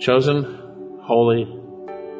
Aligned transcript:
Chosen, 0.00 0.98
holy, 1.02 1.42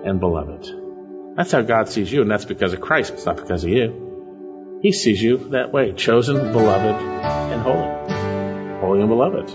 and 0.05 0.21
beloved. 0.21 1.37
That's 1.37 1.53
how 1.53 1.63
God 1.63 1.89
sees 1.89 2.13
you, 2.13 2.23
and 2.23 2.31
that's 2.31 2.45
because 2.45 2.73
of 2.73 2.81
Christ. 2.81 3.13
It's 3.15 3.25
not 3.25 3.37
because 3.37 3.65
of 3.65 3.71
you. 3.71 4.79
He 4.83 4.93
sees 4.93 5.23
you 5.23 5.51
that 5.51 5.73
way. 5.73 5.93
Chosen, 5.93 6.53
beloved, 6.53 7.03
and 7.03 7.63
holy. 7.63 8.81
Holy 8.81 9.01
and 9.01 9.09
beloved. 9.09 9.51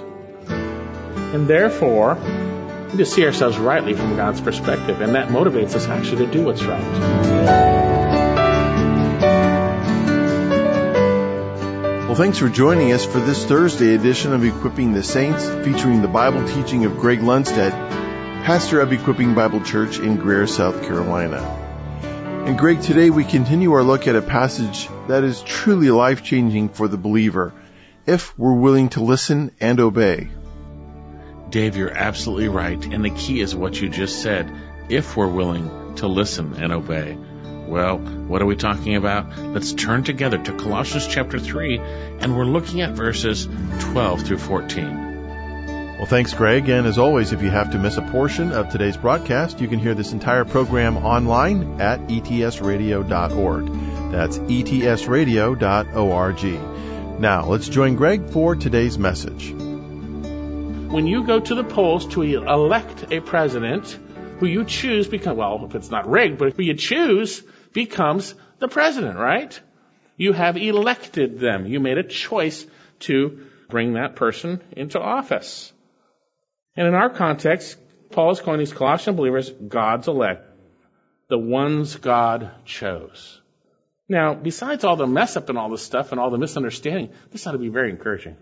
And 1.35 1.47
therefore, 1.47 2.17
we 2.91 2.97
just 2.97 3.13
see 3.13 3.25
ourselves 3.25 3.57
rightly 3.57 3.93
from 3.93 4.15
God's 4.15 4.41
perspective, 4.41 5.01
and 5.01 5.15
that 5.15 5.29
motivates 5.29 5.75
us 5.75 5.87
actually 5.87 6.25
to 6.25 6.31
do 6.31 6.43
what's 6.45 6.63
right. 6.63 7.84
Well, 12.15 12.23
thanks 12.23 12.37
for 12.37 12.47
joining 12.47 12.93
us 12.93 13.05
for 13.05 13.19
this 13.19 13.43
Thursday 13.43 13.93
edition 13.93 14.31
of 14.31 14.45
Equipping 14.45 14.93
the 14.93 15.03
Saints, 15.03 15.49
featuring 15.65 16.01
the 16.01 16.07
Bible 16.07 16.47
teaching 16.47 16.85
of 16.85 16.97
Greg 16.97 17.19
Lundstedt, 17.19 17.71
pastor 18.45 18.79
of 18.79 18.93
Equipping 18.93 19.35
Bible 19.35 19.61
Church 19.61 19.99
in 19.99 20.15
Greer, 20.15 20.47
South 20.47 20.81
Carolina. 20.83 21.41
And 22.45 22.57
Greg, 22.57 22.81
today 22.81 23.09
we 23.09 23.25
continue 23.25 23.73
our 23.73 23.83
look 23.83 24.07
at 24.07 24.15
a 24.15 24.21
passage 24.21 24.87
that 25.09 25.25
is 25.25 25.41
truly 25.41 25.91
life 25.91 26.23
changing 26.23 26.69
for 26.69 26.87
the 26.87 26.95
believer, 26.95 27.53
if 28.05 28.39
we're 28.39 28.53
willing 28.53 28.87
to 28.91 29.03
listen 29.03 29.51
and 29.59 29.81
obey. 29.81 30.29
Dave, 31.49 31.75
you're 31.75 31.91
absolutely 31.91 32.47
right. 32.47 32.81
And 32.85 33.03
the 33.03 33.09
key 33.09 33.41
is 33.41 33.53
what 33.53 33.81
you 33.81 33.89
just 33.89 34.21
said 34.21 34.49
if 34.87 35.17
we're 35.17 35.27
willing 35.27 35.95
to 35.95 36.07
listen 36.07 36.53
and 36.53 36.71
obey. 36.71 37.17
Well, 37.67 37.97
what 37.97 38.41
are 38.41 38.45
we 38.45 38.55
talking 38.55 38.95
about? 38.95 39.37
Let's 39.37 39.73
turn 39.73 40.03
together 40.03 40.37
to 40.37 40.53
Colossians 40.53 41.07
chapter 41.07 41.39
3, 41.39 41.79
and 42.19 42.37
we're 42.37 42.45
looking 42.45 42.81
at 42.81 42.91
verses 42.91 43.47
12 43.79 44.21
through 44.21 44.37
14. 44.37 45.15
Well, 45.97 46.05
thanks, 46.05 46.33
Greg. 46.33 46.69
And 46.69 46.85
as 46.85 46.99
always, 46.99 47.31
if 47.31 47.41
you 47.41 47.49
have 47.49 47.71
to 47.71 47.79
miss 47.79 47.97
a 47.97 48.03
portion 48.03 48.51
of 48.51 48.69
today's 48.69 48.97
broadcast, 48.97 49.61
you 49.61 49.67
can 49.67 49.79
hear 49.79 49.95
this 49.95 50.11
entire 50.11 50.45
program 50.45 50.97
online 50.97 51.81
at 51.81 52.01
etsradio.org. 52.07 53.65
That's 54.11 54.37
etsradio.org. 54.37 55.59
Now, 57.19 57.45
let's 57.45 57.69
join 57.69 57.95
Greg 57.95 58.29
for 58.29 58.55
today's 58.55 58.99
message. 58.99 59.51
When 59.51 61.07
you 61.07 61.23
go 61.23 61.39
to 61.39 61.55
the 61.55 61.63
polls 61.63 62.05
to 62.09 62.21
elect 62.21 63.11
a 63.11 63.21
president, 63.21 63.97
who 64.39 64.45
you 64.47 64.65
choose 64.65 65.07
because, 65.07 65.35
well, 65.35 65.65
if 65.65 65.75
it's 65.75 65.89
not 65.89 66.09
rigged, 66.09 66.37
but 66.37 66.53
who 66.53 66.63
you 66.63 66.73
choose 66.73 67.41
becomes 67.75 68.33
the 68.57 68.67
president, 68.67 69.19
right? 69.19 69.59
You 70.17 70.33
have 70.33 70.57
elected 70.57 71.39
them. 71.39 71.67
You 71.67 71.79
made 71.79 71.99
a 71.99 72.03
choice 72.03 72.65
to 73.01 73.45
bring 73.69 73.93
that 73.93 74.15
person 74.15 74.63
into 74.71 74.99
office. 74.99 75.71
And 76.75 76.87
in 76.87 76.95
our 76.95 77.09
context, 77.09 77.77
Paul 78.11 78.31
is 78.31 78.39
calling 78.39 78.59
these 78.59 78.73
Colossian 78.73 79.15
believers 79.15 79.51
God's 79.51 80.07
elect, 80.07 80.49
the 81.29 81.37
ones 81.37 81.97
God 81.97 82.51
chose. 82.65 83.41
Now, 84.07 84.35
besides 84.35 84.83
all 84.83 84.95
the 84.95 85.07
mess 85.07 85.35
up 85.35 85.49
and 85.49 85.57
all 85.57 85.69
this 85.69 85.81
stuff 85.81 86.11
and 86.11 86.19
all 86.19 86.29
the 86.29 86.37
misunderstanding, 86.37 87.11
this 87.31 87.45
ought 87.45 87.53
to 87.53 87.57
be 87.57 87.69
very 87.69 87.89
encouraging. 87.89 88.37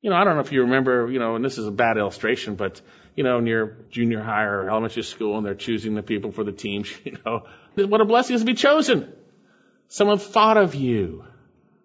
You 0.00 0.10
know, 0.10 0.16
I 0.16 0.22
don't 0.24 0.34
know 0.34 0.42
if 0.42 0.52
you 0.52 0.60
remember, 0.62 1.10
you 1.10 1.18
know, 1.18 1.34
and 1.34 1.44
this 1.44 1.58
is 1.58 1.66
a 1.66 1.72
bad 1.72 1.96
illustration, 1.96 2.54
but, 2.54 2.80
you 3.16 3.24
know, 3.24 3.40
near 3.40 3.78
junior 3.90 4.22
high 4.22 4.44
or 4.44 4.68
elementary 4.70 5.02
school 5.02 5.38
and 5.38 5.44
they're 5.44 5.56
choosing 5.56 5.94
the 5.94 6.02
people 6.02 6.30
for 6.30 6.44
the 6.44 6.52
teams, 6.52 6.88
you 7.04 7.16
know, 7.24 7.46
what 7.86 8.00
a 8.00 8.04
blessing 8.04 8.34
is 8.34 8.42
to 8.42 8.46
be 8.46 8.54
chosen. 8.54 9.12
Someone 9.88 10.18
thought 10.18 10.56
of 10.56 10.74
you, 10.74 11.24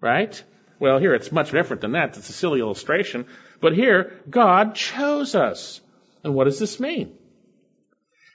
right? 0.01 0.41
Well, 0.79 0.99
here 0.99 1.13
it's 1.13 1.31
much 1.31 1.51
different 1.51 1.81
than 1.81 1.93
that. 1.93 2.17
It's 2.17 2.29
a 2.29 2.33
silly 2.33 2.59
illustration. 2.59 3.25
But 3.61 3.73
here, 3.73 4.19
God 4.29 4.75
chose 4.75 5.35
us. 5.35 5.79
And 6.23 6.33
what 6.33 6.45
does 6.45 6.59
this 6.59 6.79
mean? 6.79 7.17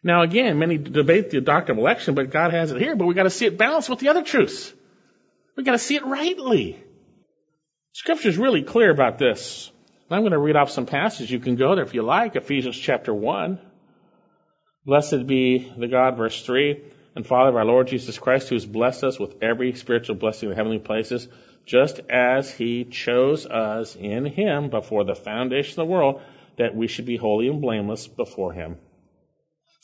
Now 0.02 0.22
again, 0.22 0.58
many 0.58 0.78
debate 0.78 1.30
the 1.30 1.40
doctrine 1.40 1.78
of 1.78 1.82
election, 1.82 2.14
but 2.14 2.30
God 2.30 2.52
has 2.52 2.70
it 2.70 2.80
here, 2.80 2.96
but 2.96 3.06
we 3.06 3.14
gotta 3.14 3.30
see 3.30 3.46
it 3.46 3.58
balanced 3.58 3.90
with 3.90 3.98
the 3.98 4.08
other 4.08 4.22
truths. 4.22 4.72
We 5.56 5.64
gotta 5.64 5.78
see 5.78 5.96
it 5.96 6.06
rightly. 6.06 6.82
Scripture 7.92 8.28
is 8.28 8.38
really 8.38 8.62
clear 8.62 8.90
about 8.90 9.18
this. 9.18 9.70
I'm 10.10 10.22
going 10.22 10.32
to 10.32 10.38
read 10.38 10.56
off 10.56 10.70
some 10.70 10.86
passages. 10.86 11.30
You 11.30 11.38
can 11.38 11.56
go 11.56 11.74
there 11.74 11.84
if 11.84 11.94
you 11.94 12.02
like. 12.02 12.36
Ephesians 12.36 12.78
chapter 12.78 13.12
1. 13.12 13.58
Blessed 14.86 15.26
be 15.26 15.70
the 15.76 15.88
God, 15.88 16.16
verse 16.16 16.42
3, 16.42 16.80
and 17.18 17.26
Father 17.26 17.48
of 17.48 17.56
our 17.56 17.64
Lord 17.64 17.88
Jesus 17.88 18.16
Christ, 18.16 18.48
who 18.48 18.54
has 18.54 18.64
blessed 18.64 19.02
us 19.02 19.18
with 19.18 19.42
every 19.42 19.72
spiritual 19.72 20.14
blessing 20.14 20.46
in 20.46 20.50
the 20.50 20.56
heavenly 20.56 20.78
places, 20.78 21.26
just 21.66 21.98
as 22.08 22.48
he 22.48 22.84
chose 22.84 23.44
us 23.44 23.96
in 23.96 24.24
him 24.24 24.70
before 24.70 25.02
the 25.02 25.16
foundation 25.16 25.72
of 25.72 25.88
the 25.88 25.92
world, 25.92 26.22
that 26.58 26.76
we 26.76 26.86
should 26.86 27.06
be 27.06 27.16
holy 27.16 27.48
and 27.48 27.60
blameless 27.60 28.06
before 28.06 28.52
him. 28.52 28.76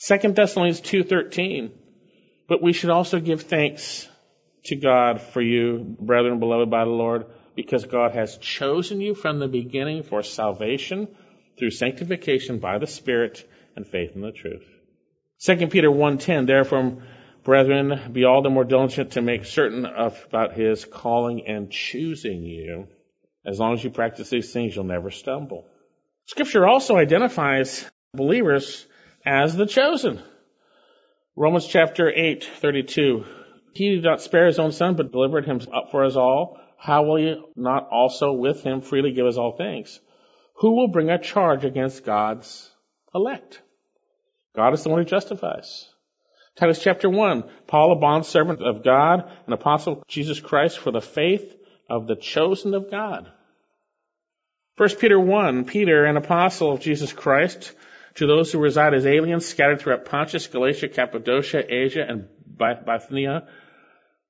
2 0.07 0.31
Thessalonians 0.31 0.79
2.13, 0.79 1.71
but 2.47 2.63
we 2.63 2.71
should 2.71 2.89
also 2.89 3.19
give 3.19 3.41
thanks 3.41 4.07
to 4.67 4.77
God 4.77 5.21
for 5.21 5.41
you, 5.41 5.97
brethren 5.99 6.39
beloved 6.39 6.69
by 6.69 6.85
the 6.85 6.89
Lord, 6.89 7.25
because 7.53 7.83
God 7.83 8.13
has 8.13 8.37
chosen 8.37 9.01
you 9.01 9.13
from 9.13 9.39
the 9.39 9.49
beginning 9.49 10.03
for 10.03 10.23
salvation 10.23 11.09
through 11.59 11.71
sanctification 11.71 12.59
by 12.59 12.77
the 12.77 12.87
Spirit 12.87 13.45
and 13.75 13.85
faith 13.85 14.15
in 14.15 14.21
the 14.21 14.31
truth. 14.31 14.63
2 15.41 15.67
Peter 15.67 15.89
1.10, 15.89 16.47
therefore, 16.47 17.03
brethren, 17.45 18.11
be 18.11 18.25
all 18.25 18.41
the 18.41 18.49
more 18.49 18.65
diligent 18.65 19.13
to 19.13 19.21
make 19.21 19.45
certain 19.45 19.85
of, 19.85 20.21
about 20.27 20.53
his 20.53 20.83
calling 20.83 21.47
and 21.47 21.71
choosing 21.71 22.43
you. 22.43 22.87
As 23.45 23.59
long 23.59 23.73
as 23.73 23.83
you 23.83 23.89
practice 23.89 24.29
these 24.29 24.51
things, 24.51 24.75
you'll 24.75 24.83
never 24.83 25.11
stumble. 25.11 25.65
Scripture 26.25 26.67
also 26.67 26.97
identifies 26.97 27.89
believers 28.13 28.85
as 29.25 29.55
the 29.55 29.65
chosen. 29.65 30.21
Romans 31.37 31.67
chapter 31.67 32.11
8, 32.13 32.43
32. 32.43 33.23
He 33.73 33.95
did 33.95 34.03
not 34.03 34.21
spare 34.21 34.47
his 34.47 34.59
own 34.59 34.73
son, 34.73 34.95
but 34.95 35.13
delivered 35.13 35.45
him 35.45 35.61
up 35.73 35.91
for 35.91 36.03
us 36.03 36.17
all 36.17 36.59
how 36.77 37.03
will 37.03 37.19
you 37.19 37.45
not 37.55 37.87
also 37.89 38.33
with 38.33 38.61
him 38.63 38.81
freely 38.81 39.11
give 39.11 39.25
us 39.25 39.37
all 39.37 39.53
things? 39.53 39.99
Who 40.55 40.75
will 40.75 40.87
bring 40.87 41.09
a 41.09 41.17
charge 41.17 41.65
against 41.65 42.05
God's 42.05 42.69
elect? 43.13 43.61
God 44.55 44.73
is 44.73 44.83
the 44.83 44.89
one 44.89 44.99
who 44.99 45.05
justifies. 45.05 45.89
Titus 46.55 46.81
chapter 46.81 47.09
1, 47.09 47.43
Paul, 47.67 47.91
a 47.91 47.99
bondservant 47.99 48.61
of 48.61 48.83
God, 48.83 49.29
an 49.45 49.53
apostle 49.53 49.93
of 49.93 50.07
Jesus 50.07 50.39
Christ 50.39 50.79
for 50.79 50.91
the 50.91 51.01
faith 51.01 51.55
of 51.89 52.07
the 52.07 52.15
chosen 52.15 52.73
of 52.73 52.89
God. 52.89 53.29
1 54.77 54.89
Peter 54.95 55.19
1, 55.19 55.65
Peter, 55.65 56.05
an 56.05 56.17
apostle 56.17 56.71
of 56.71 56.79
Jesus 56.79 57.11
Christ, 57.11 57.73
to 58.15 58.27
those 58.27 58.51
who 58.51 58.59
reside 58.59 58.93
as 58.93 59.05
aliens 59.05 59.45
scattered 59.45 59.81
throughout 59.81 60.05
Pontus, 60.05 60.47
Galatia, 60.47 60.87
Cappadocia, 60.87 61.63
Asia, 61.67 62.05
and 62.07 62.27
Bithynia, 62.57 63.47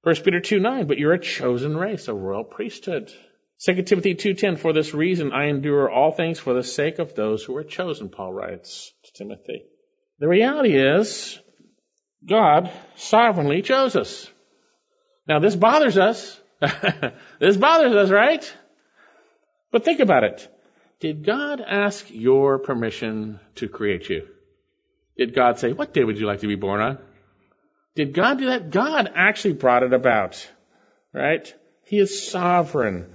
1 0.02 0.16
Peter 0.18 0.40
2 0.40 0.60
9, 0.60 0.88
but 0.88 1.00
you're 1.00 1.14
a 1.14 1.20
chosen 1.20 1.76
race, 1.76 2.08
a 2.08 2.14
royal 2.14 2.44
priesthood. 2.44 3.12
2 3.64 3.84
Timothy 3.84 4.14
2.10, 4.14 4.60
for 4.60 4.74
this 4.74 4.94
reason 4.94 5.32
I 5.32 5.46
endure 5.46 5.90
all 5.90 6.12
things 6.12 6.40
for 6.40 6.54
the 6.54 6.64
sake 6.64 7.00
of 7.00 7.16
those 7.16 7.44
who 7.44 7.56
are 7.56 7.64
chosen, 7.64 8.10
Paul 8.10 8.34
writes 8.34 8.94
to 9.06 9.14
Timothy. 9.14 9.64
The 10.20 10.28
reality 10.28 10.78
is, 10.78 11.40
God 12.26 12.72
sovereignly 12.96 13.62
chose 13.62 13.96
us. 13.96 14.30
Now 15.28 15.40
this 15.40 15.56
bothers 15.56 15.98
us. 15.98 16.40
this 17.40 17.58
bothers 17.58 17.96
us, 17.96 18.10
right? 18.10 18.56
But 19.72 19.86
think 19.86 20.00
about 20.00 20.24
it. 20.24 20.48
Did 21.00 21.26
God 21.26 21.62
ask 21.62 22.08
your 22.10 22.60
permission 22.60 23.40
to 23.56 23.68
create 23.68 24.10
you? 24.10 24.28
Did 25.18 25.36
God 25.36 25.60
say, 25.60 25.74
what 25.74 25.94
day 25.94 26.04
would 26.04 26.20
you 26.20 26.26
like 26.26 26.42
to 26.42 26.48
be 26.48 26.56
born 26.56 26.82
on? 26.82 26.98
Did 27.96 28.14
God 28.14 28.40
do 28.40 28.48
that? 28.48 28.72
God 28.72 29.12
actually 29.16 29.54
brought 29.54 29.84
it 29.84 29.94
about, 29.94 30.48
right? 31.14 31.54
He 31.86 32.00
is 32.00 32.30
sovereign. 32.30 33.14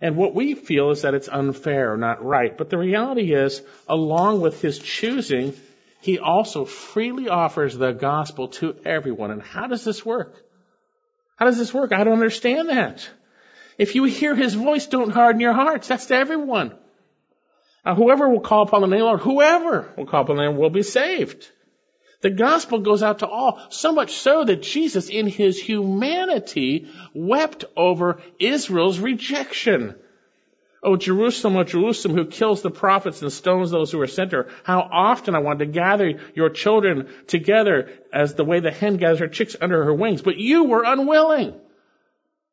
And 0.00 0.16
what 0.16 0.34
we 0.34 0.54
feel 0.54 0.90
is 0.90 1.02
that 1.02 1.14
it's 1.14 1.28
unfair 1.28 1.96
not 1.96 2.24
right. 2.24 2.56
But 2.56 2.70
the 2.70 2.78
reality 2.78 3.34
is, 3.34 3.60
along 3.88 4.40
with 4.40 4.62
his 4.62 4.78
choosing, 4.78 5.54
he 6.00 6.18
also 6.18 6.64
freely 6.64 7.28
offers 7.28 7.76
the 7.76 7.92
gospel 7.92 8.48
to 8.48 8.76
everyone. 8.84 9.30
And 9.30 9.42
how 9.42 9.66
does 9.66 9.84
this 9.84 10.04
work? 10.04 10.36
How 11.36 11.46
does 11.46 11.58
this 11.58 11.74
work? 11.74 11.92
I 11.92 12.04
don't 12.04 12.14
understand 12.14 12.68
that. 12.68 13.08
If 13.78 13.94
you 13.94 14.04
hear 14.04 14.34
his 14.34 14.54
voice, 14.54 14.86
don't 14.86 15.10
harden 15.10 15.40
your 15.40 15.52
hearts. 15.52 15.88
That's 15.88 16.06
to 16.06 16.16
everyone. 16.16 16.74
Whoever 17.84 18.28
will 18.28 18.40
call 18.40 18.64
upon 18.64 18.82
the 18.82 18.86
name 18.86 19.00
of 19.00 19.00
the 19.00 19.06
Lord, 19.06 19.20
whoever 19.20 19.94
will 19.96 20.06
call 20.06 20.22
upon 20.22 20.36
the 20.36 20.42
name 20.42 20.56
will 20.56 20.70
be 20.70 20.82
saved. 20.82 21.48
The 22.20 22.30
gospel 22.30 22.80
goes 22.80 23.02
out 23.02 23.20
to 23.20 23.28
all, 23.28 23.60
so 23.70 23.92
much 23.92 24.12
so 24.12 24.44
that 24.44 24.62
Jesus 24.62 25.08
in 25.08 25.28
his 25.28 25.60
humanity 25.60 26.90
wept 27.14 27.64
over 27.76 28.20
Israel's 28.38 28.98
rejection. 28.98 29.94
Oh, 30.82 30.96
Jerusalem, 30.96 31.56
oh, 31.56 31.64
Jerusalem, 31.64 32.16
who 32.16 32.26
kills 32.26 32.62
the 32.62 32.70
prophets 32.70 33.20
and 33.20 33.32
stones 33.32 33.70
those 33.70 33.90
who 33.90 34.00
are 34.00 34.06
sent 34.06 34.30
to 34.30 34.36
her. 34.36 34.48
How 34.62 34.80
often 34.80 35.34
I 35.34 35.40
wanted 35.40 35.66
to 35.66 35.72
gather 35.72 36.20
your 36.34 36.50
children 36.50 37.08
together 37.26 37.90
as 38.12 38.34
the 38.34 38.44
way 38.44 38.60
the 38.60 38.70
hen 38.70 38.96
gathers 38.96 39.18
her 39.18 39.28
chicks 39.28 39.56
under 39.60 39.84
her 39.84 39.94
wings, 39.94 40.22
but 40.22 40.36
you 40.36 40.64
were 40.64 40.84
unwilling. 40.84 41.54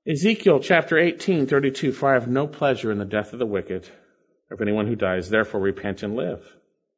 Ezekiel 0.07 0.59
chapter 0.59 0.97
18, 0.97 1.47
32, 1.47 1.91
for 1.91 2.09
I 2.09 2.13
have 2.13 2.27
no 2.27 2.47
pleasure 2.47 2.91
in 2.91 2.97
the 2.97 3.05
death 3.05 3.33
of 3.33 3.39
the 3.39 3.45
wicked, 3.45 3.87
of 4.51 4.61
anyone 4.61 4.87
who 4.87 4.95
dies. 4.95 5.29
Therefore 5.29 5.61
repent 5.61 6.03
and 6.03 6.15
live. 6.15 6.43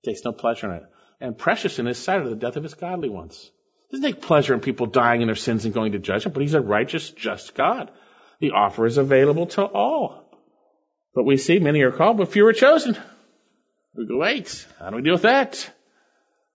Takes 0.06 0.24
no 0.24 0.32
pleasure 0.32 0.68
in 0.70 0.78
it. 0.78 0.84
And 1.20 1.38
precious 1.38 1.80
in 1.80 1.86
his 1.86 1.98
sight 1.98 2.22
are 2.22 2.30
the 2.30 2.36
death 2.36 2.58
of 2.58 2.64
his 2.64 2.74
godly 2.74 3.10
ones. 3.10 3.52
Doesn't 3.92 4.04
take 4.04 4.22
pleasure 4.22 4.54
in 4.54 4.60
people 4.60 4.86
dying 4.88 5.22
in 5.22 5.28
their 5.28 5.36
sins 5.36 5.66
and 5.66 5.74
going 5.74 5.94
to 5.94 6.00
judgment, 6.00 6.34
but 6.34 6.42
he's 6.42 6.54
a 6.54 6.62
righteous, 6.62 7.10
just 7.10 7.56
God. 7.56 7.92
The 8.40 8.52
offer 8.52 8.86
is 8.86 8.98
available 8.98 9.48
to 9.48 9.64
all. 9.64 10.27
But 11.18 11.26
we 11.26 11.38
see 11.38 11.58
many 11.58 11.82
are 11.82 11.92
called, 11.92 12.18
but 12.18 12.32
few 12.32 12.46
are 12.46 12.54
chosen. 12.54 12.96
We 13.96 14.06
go, 14.06 14.18
wait, 14.18 14.68
how 14.78 14.92
do 14.92 14.98
we 14.98 15.02
deal 15.02 15.14
with 15.14 15.24
that? 15.24 15.68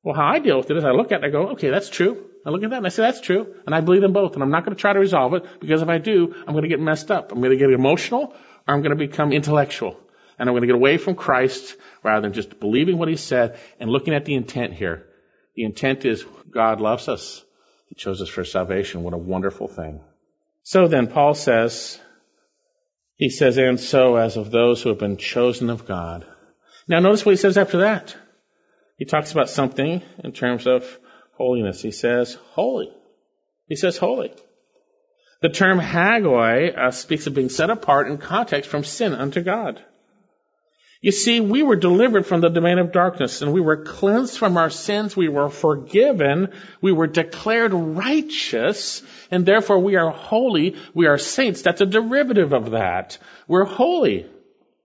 Well, 0.05 0.15
how 0.15 0.27
I 0.27 0.39
deal 0.39 0.59
with 0.59 0.71
it 0.71 0.77
is 0.77 0.85
I 0.85 0.93
look 0.93 1.11
at 1.11 1.15
it 1.15 1.25
and 1.25 1.25
I 1.25 1.31
go, 1.31 1.49
okay, 1.55 1.71
that's 1.71 1.91
true. 1.91 2.27
I 2.47 2.51
look 2.51 2.63
at 2.63 2.71
that 2.71 2.77
and 2.77 2.87
I 2.87 2.91
say, 2.91 3.03
that's 3.03 3.21
true. 3.21 3.57
And 3.67 3.75
I 3.75 3.81
believe 3.81 4.03
them 4.03 4.13
both. 4.13 4.35
And 4.35 4.43
I'm 4.45 4.53
not 4.53 4.65
going 4.65 4.77
to 4.77 4.81
try 4.81 4.93
to 4.93 5.01
resolve 5.01 5.35
it 5.35 5.59
because 5.59 5.83
if 5.83 5.89
I 5.89 5.99
do, 5.99 6.33
I'm 6.47 6.53
going 6.53 6.63
to 6.63 6.69
get 6.69 6.79
messed 6.79 7.11
up. 7.11 7.33
I'm 7.33 7.41
going 7.41 7.51
to 7.51 7.57
get 7.57 7.71
emotional 7.71 8.37
or 8.69 8.75
I'm 8.75 8.83
going 8.83 8.97
to 8.97 9.09
become 9.09 9.33
intellectual. 9.33 9.99
And 10.39 10.49
I'm 10.49 10.53
going 10.53 10.63
to 10.63 10.69
get 10.69 10.77
away 10.77 10.97
from 10.97 11.17
Christ 11.17 11.75
rather 12.05 12.21
than 12.21 12.33
just 12.33 12.61
believing 12.61 12.99
what 12.99 13.09
he 13.09 13.17
said 13.17 13.59
and 13.81 13.91
looking 13.91 14.15
at 14.15 14.27
the 14.27 14.35
intent 14.35 14.75
here. 14.75 15.09
The 15.57 15.65
intent 15.65 16.05
is 16.05 16.25
God 16.49 16.81
loves 16.81 17.09
us. 17.09 17.43
He 17.89 17.97
chose 17.97 18.23
us 18.23 18.29
for 18.29 18.45
salvation. 18.45 19.03
What 19.03 19.13
a 19.13 19.19
wonderful 19.19 19.67
thing. 19.67 20.03
So 20.63 20.87
then 20.87 21.09
Paul 21.09 21.35
says, 21.35 21.99
he 23.23 23.31
says, 23.31 23.57
and 23.57 23.79
so 23.79 24.17
as 24.17 24.37
of 24.37 24.51
those 24.51 24.83
who 24.83 24.89
have 24.89 24.99
been 24.99 25.17
chosen 25.17 25.71
of 25.71 25.87
God. 25.87 26.27
Now 26.89 26.99
notice 26.99 27.25
what 27.25 27.31
he 27.31 27.37
says 27.37 27.57
after 27.57 27.79
that. 27.79 28.17
He 28.97 29.05
talks 29.05 29.31
about 29.31 29.49
something 29.49 30.03
in 30.25 30.33
terms 30.33 30.67
of 30.67 30.85
holiness. 31.35 31.81
He 31.81 31.93
says, 31.93 32.35
holy. 32.35 32.91
He 33.69 33.77
says, 33.77 33.97
holy. 33.97 34.33
The 35.41 35.51
term 35.51 35.79
hagioi 35.79 36.77
uh, 36.77 36.91
speaks 36.91 37.29
of 37.29 37.35
being 37.35 37.49
set 37.49 37.71
apart 37.71 38.09
in 38.09 38.19
context 38.19 38.69
from 38.69 38.83
sin 38.83 39.13
unto 39.13 39.41
God. 39.41 39.81
You 41.03 41.11
see, 41.11 41.41
we 41.41 41.65
were 41.65 41.75
delivered 41.75 42.27
from 42.27 42.43
the 42.43 42.49
domain 42.49 42.79
of 42.79 42.93
darkness 42.93 43.43
and 43.43 43.53
we 43.53 43.61
were 43.61 43.83
cleansed 43.83 44.39
from 44.39 44.57
our 44.57 44.71
sins. 44.71 45.17
We 45.17 45.29
were 45.29 45.51
forgiven. 45.51 46.53
We 46.81 46.93
were 46.93 47.09
declared 47.09 47.75
righteous 47.75 49.03
and 49.29 49.45
therefore 49.45 49.81
we 49.81 49.97
are 49.97 50.13
holy. 50.13 50.77
We 50.95 51.09
are 51.09 51.19
saints. 51.19 51.63
That's 51.63 51.81
a 51.81 51.87
derivative 51.87 52.53
of 52.53 52.71
that. 52.71 53.19
We're 53.49 53.65
holy. 53.65 54.31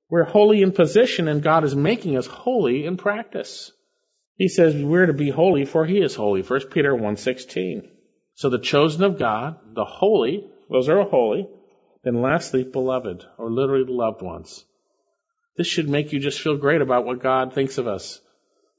We're 0.09 0.23
holy 0.23 0.63
in 0.63 0.71
position 0.71 1.27
and 1.27 1.43
God 1.43 1.63
is 1.63 1.75
making 1.75 2.17
us 2.17 2.25
holy 2.25 2.87
in 2.87 2.97
practice. 2.97 3.71
He 4.37 4.47
says 4.47 4.75
we're 4.75 5.05
to 5.05 5.13
be 5.13 5.29
holy 5.29 5.65
for 5.65 5.85
he 5.85 5.99
is 5.99 6.15
holy. 6.15 6.41
1 6.41 6.69
Peter 6.71 6.95
1.16. 6.95 7.89
So 8.33 8.49
the 8.49 8.57
chosen 8.57 9.03
of 9.03 9.19
God, 9.19 9.59
the 9.75 9.85
holy, 9.85 10.49
those 10.67 10.89
are 10.89 11.03
holy. 11.03 11.47
Then 12.03 12.23
lastly, 12.23 12.63
beloved, 12.63 13.23
or 13.37 13.51
literally 13.51 13.85
loved 13.87 14.23
ones. 14.23 14.65
This 15.57 15.67
should 15.67 15.89
make 15.89 16.13
you 16.13 16.19
just 16.19 16.39
feel 16.39 16.55
great 16.55 16.81
about 16.81 17.05
what 17.05 17.21
God 17.21 17.53
thinks 17.53 17.77
of 17.77 17.87
us. 17.87 18.21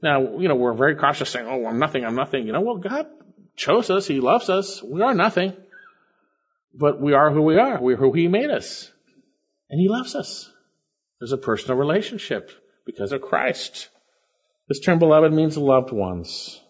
Now, 0.01 0.39
you 0.39 0.47
know, 0.47 0.55
we're 0.55 0.75
very 0.75 0.95
cautious 0.95 1.29
saying, 1.29 1.47
oh, 1.49 1.67
I'm 1.67 1.81
nothing, 1.81 2.05
I'm 2.05 2.15
nothing. 2.15 2.47
You 2.47 2.53
know, 2.53 2.61
well, 2.61 2.77
God 2.77 3.07
chose 3.57 3.91
us. 3.91 4.07
He 4.07 4.21
loves 4.21 4.49
us. 4.49 4.81
We 4.83 5.03
are 5.03 5.15
nothing. 5.15 5.55
But 6.73 7.01
we 7.01 7.15
are 7.15 7.33
who 7.33 7.43
we 7.43 7.59
are. 7.59 7.81
We're 7.81 7.97
who 7.97 8.13
He 8.13 8.29
made 8.29 8.51
us. 8.51 8.91
And 9.69 9.81
He 9.81 9.89
loves 9.89 10.15
us. 10.15 10.49
There's 11.19 11.33
a 11.33 11.39
personal 11.39 11.77
relationship 11.77 12.51
because 12.87 13.11
of 13.11 13.23
Christ. 13.23 13.89
This 14.69 14.79
term 14.79 15.01
beloved 15.01 15.33
means 15.33 15.59
loved 15.59 15.91
ones. 15.91 16.61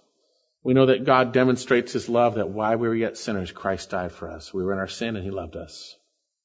We 0.62 0.72
know 0.72 0.86
that 0.86 1.04
God 1.04 1.32
demonstrates 1.32 1.92
His 1.92 2.08
love 2.08 2.36
that 2.36 2.48
while 2.48 2.78
we 2.78 2.88
were 2.88 2.94
yet 2.94 3.18
sinners, 3.18 3.52
Christ 3.52 3.90
died 3.90 4.12
for 4.12 4.30
us. 4.30 4.54
We 4.54 4.62
were 4.62 4.72
in 4.72 4.78
our 4.78 4.88
sin 4.88 5.16
and 5.16 5.24
He 5.24 5.30
loved 5.30 5.56
us. 5.56 5.96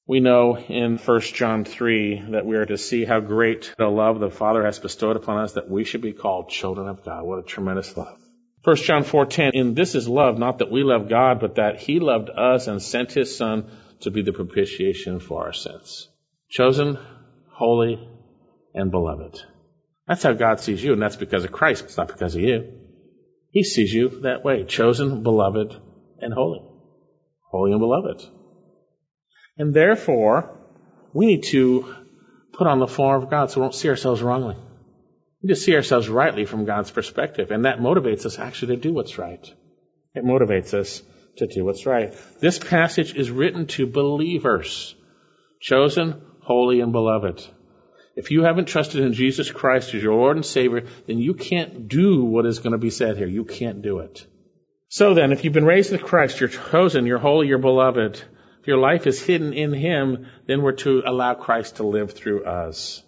We 0.05 0.19
know 0.19 0.57
in 0.57 0.97
1 0.97 1.21
John 1.21 1.63
3 1.63 2.23
that 2.31 2.45
we 2.45 2.57
are 2.57 2.65
to 2.65 2.77
see 2.77 3.05
how 3.05 3.21
great 3.21 3.73
the 3.77 3.87
love 3.87 4.19
the 4.19 4.29
Father 4.29 4.65
has 4.65 4.77
bestowed 4.77 5.15
upon 5.15 5.37
us 5.37 5.53
that 5.53 5.69
we 5.69 5.85
should 5.85 6.01
be 6.01 6.11
called 6.11 6.49
children 6.49 6.89
of 6.89 7.05
God. 7.05 7.23
What 7.23 7.39
a 7.39 7.43
tremendous 7.43 7.95
love. 7.95 8.17
1 8.65 8.75
John 8.77 9.03
4:10 9.03 9.51
In 9.53 9.75
this 9.75 9.95
is 9.95 10.07
love 10.07 10.37
not 10.37 10.59
that 10.59 10.71
we 10.71 10.83
love 10.83 11.07
God 11.07 11.39
but 11.39 11.55
that 11.55 11.79
he 11.79 11.99
loved 11.99 12.29
us 12.29 12.67
and 12.67 12.81
sent 12.81 13.13
his 13.13 13.35
son 13.37 13.71
to 14.01 14.11
be 14.11 14.21
the 14.21 14.33
propitiation 14.33 15.19
for 15.19 15.45
our 15.45 15.53
sins. 15.53 16.09
Chosen, 16.49 16.97
holy, 17.49 18.05
and 18.73 18.91
beloved. 18.91 19.39
That's 20.05 20.23
how 20.23 20.33
God 20.33 20.59
sees 20.59 20.83
you 20.83 20.91
and 20.91 21.01
that's 21.01 21.15
because 21.15 21.45
of 21.45 21.53
Christ. 21.53 21.85
It's 21.85 21.97
not 21.97 22.07
because 22.07 22.35
of 22.35 22.41
you. 22.41 22.73
He 23.51 23.63
sees 23.63 23.93
you 23.93 24.21
that 24.23 24.43
way. 24.43 24.65
Chosen, 24.65 25.23
beloved, 25.23 25.79
and 26.19 26.33
holy. 26.33 26.61
Holy 27.51 27.71
and 27.71 27.79
beloved. 27.79 28.21
And 29.57 29.73
therefore, 29.73 30.57
we 31.13 31.25
need 31.27 31.43
to 31.43 31.95
put 32.53 32.67
on 32.67 32.79
the 32.79 32.87
form 32.87 33.23
of 33.23 33.29
God 33.29 33.51
so 33.51 33.61
we 33.61 33.65
don't 33.65 33.75
see 33.75 33.89
ourselves 33.89 34.21
wrongly. 34.21 34.57
We 35.41 35.49
just 35.49 35.65
see 35.65 35.75
ourselves 35.75 36.09
rightly 36.09 36.45
from 36.45 36.65
God's 36.65 36.91
perspective. 36.91 37.51
And 37.51 37.65
that 37.65 37.79
motivates 37.79 38.25
us 38.25 38.39
actually 38.39 38.75
to 38.75 38.81
do 38.81 38.93
what's 38.93 39.17
right. 39.17 39.45
It 40.15 40.23
motivates 40.23 40.73
us 40.73 41.01
to 41.37 41.47
do 41.47 41.65
what's 41.65 41.85
right. 41.85 42.13
This 42.39 42.59
passage 42.59 43.15
is 43.15 43.31
written 43.31 43.67
to 43.67 43.87
believers, 43.87 44.95
chosen, 45.59 46.21
holy, 46.41 46.81
and 46.81 46.91
beloved. 46.91 47.45
If 48.15 48.29
you 48.29 48.43
haven't 48.43 48.67
trusted 48.67 49.01
in 49.01 49.13
Jesus 49.13 49.51
Christ 49.51 49.93
as 49.95 50.03
your 50.03 50.13
Lord 50.13 50.37
and 50.37 50.45
Savior, 50.45 50.85
then 51.07 51.17
you 51.17 51.33
can't 51.33 51.87
do 51.87 52.23
what 52.23 52.45
is 52.45 52.59
going 52.59 52.73
to 52.73 52.77
be 52.77 52.91
said 52.91 53.17
here. 53.17 53.27
You 53.27 53.43
can't 53.43 53.81
do 53.81 53.99
it. 53.99 54.25
So 54.87 55.15
then, 55.15 55.31
if 55.31 55.43
you've 55.43 55.53
been 55.53 55.65
raised 55.65 55.91
with 55.91 56.03
Christ, 56.03 56.39
you're 56.39 56.49
chosen, 56.49 57.07
you're 57.07 57.17
holy, 57.17 57.47
you're 57.47 57.57
beloved, 57.57 58.23
if 58.63 58.67
your 58.67 58.77
life 58.77 59.07
is 59.07 59.21
hidden 59.21 59.51
in 59.51 59.73
Him, 59.73 60.27
then 60.47 60.61
we're 60.61 60.71
to 60.71 61.03
allow 61.05 61.33
Christ 61.33 61.75
to 61.75 61.83
live 61.83 62.13
through 62.13 62.45
us. 62.45 63.03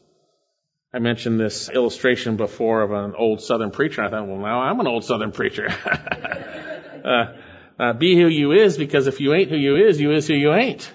I 0.93 0.99
mentioned 0.99 1.39
this 1.39 1.69
illustration 1.69 2.35
before 2.35 2.81
of 2.81 2.91
an 2.91 3.15
old 3.15 3.39
Southern 3.39 3.71
preacher. 3.71 4.03
I 4.03 4.09
thought, 4.09 4.27
well, 4.27 4.39
now 4.39 4.59
I'm 4.59 4.81
an 4.81 4.87
old 4.87 5.05
Southern 5.05 5.31
preacher. 5.31 5.69
uh, 7.05 7.37
uh, 7.79 7.93
be 7.93 8.17
who 8.17 8.27
you 8.27 8.51
is, 8.51 8.77
because 8.77 9.07
if 9.07 9.21
you 9.21 9.33
ain't 9.33 9.49
who 9.49 9.55
you 9.55 9.77
is, 9.77 9.97
you 9.97 10.11
is 10.11 10.27
who 10.27 10.33
you 10.33 10.53
ain't. 10.53 10.91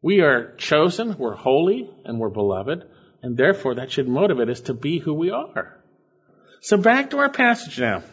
We 0.00 0.20
are 0.20 0.54
chosen, 0.54 1.18
we're 1.18 1.34
holy, 1.34 1.90
and 2.04 2.20
we're 2.20 2.28
beloved, 2.28 2.84
and 3.20 3.36
therefore 3.36 3.74
that 3.74 3.90
should 3.90 4.06
motivate 4.06 4.48
us 4.48 4.60
to 4.60 4.74
be 4.74 5.00
who 5.00 5.12
we 5.12 5.32
are. 5.32 5.76
So 6.60 6.76
back 6.76 7.10
to 7.10 7.18
our 7.18 7.30
passage 7.30 7.80
now. 7.80 8.04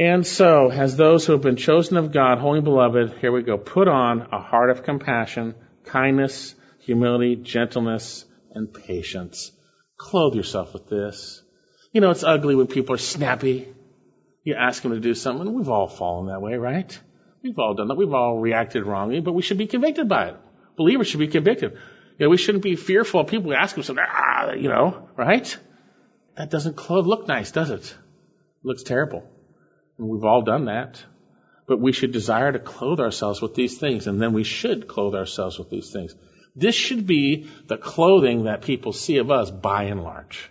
And 0.00 0.26
so, 0.26 0.70
as 0.70 0.96
those 0.96 1.26
who 1.26 1.32
have 1.32 1.42
been 1.42 1.56
chosen 1.56 1.98
of 1.98 2.10
God, 2.10 2.38
holy 2.38 2.62
beloved, 2.62 3.18
here 3.20 3.30
we 3.30 3.42
go, 3.42 3.58
put 3.58 3.86
on 3.86 4.28
a 4.32 4.40
heart 4.40 4.70
of 4.70 4.82
compassion, 4.82 5.54
kindness, 5.84 6.54
humility, 6.78 7.36
gentleness, 7.36 8.24
and 8.54 8.72
patience. 8.72 9.52
Clothe 9.98 10.36
yourself 10.36 10.72
with 10.72 10.88
this. 10.88 11.42
You 11.92 12.00
know, 12.00 12.10
it's 12.10 12.24
ugly 12.24 12.54
when 12.54 12.66
people 12.66 12.94
are 12.94 12.98
snappy. 12.98 13.68
You 14.42 14.54
ask 14.54 14.82
them 14.82 14.92
to 14.92 15.00
do 15.00 15.12
something. 15.12 15.52
We've 15.52 15.68
all 15.68 15.86
fallen 15.86 16.28
that 16.28 16.40
way, 16.40 16.54
right? 16.54 16.98
We've 17.42 17.58
all 17.58 17.74
done 17.74 17.88
that. 17.88 17.98
We've 17.98 18.14
all 18.14 18.38
reacted 18.38 18.86
wrongly, 18.86 19.20
but 19.20 19.34
we 19.34 19.42
should 19.42 19.58
be 19.58 19.66
convicted 19.66 20.08
by 20.08 20.28
it. 20.28 20.36
Believers 20.78 21.08
should 21.08 21.20
be 21.20 21.28
convicted. 21.28 21.72
You 21.72 22.24
know, 22.24 22.30
we 22.30 22.38
shouldn't 22.38 22.64
be 22.64 22.76
fearful 22.76 23.20
of 23.20 23.26
people. 23.26 23.50
We 23.50 23.54
ask 23.54 23.74
them 23.74 23.84
something, 23.84 24.06
ah, 24.08 24.52
you 24.52 24.70
know, 24.70 25.10
right? 25.18 25.54
That 26.38 26.48
doesn't 26.48 26.78
clothe 26.78 27.06
look 27.06 27.28
nice, 27.28 27.52
does 27.52 27.68
it? 27.68 27.82
It 27.82 28.64
looks 28.64 28.82
terrible. 28.82 29.24
And 30.00 30.08
we've 30.08 30.24
all 30.24 30.40
done 30.40 30.64
that. 30.64 31.04
But 31.66 31.78
we 31.78 31.92
should 31.92 32.10
desire 32.10 32.50
to 32.50 32.58
clothe 32.58 33.00
ourselves 33.00 33.42
with 33.42 33.54
these 33.54 33.78
things, 33.78 34.06
and 34.06 34.20
then 34.20 34.32
we 34.32 34.44
should 34.44 34.88
clothe 34.88 35.14
ourselves 35.14 35.58
with 35.58 35.68
these 35.68 35.92
things. 35.92 36.14
This 36.56 36.74
should 36.74 37.06
be 37.06 37.48
the 37.66 37.76
clothing 37.76 38.44
that 38.44 38.62
people 38.62 38.92
see 38.92 39.18
of 39.18 39.30
us 39.30 39.50
by 39.50 39.84
and 39.84 40.02
large. 40.02 40.50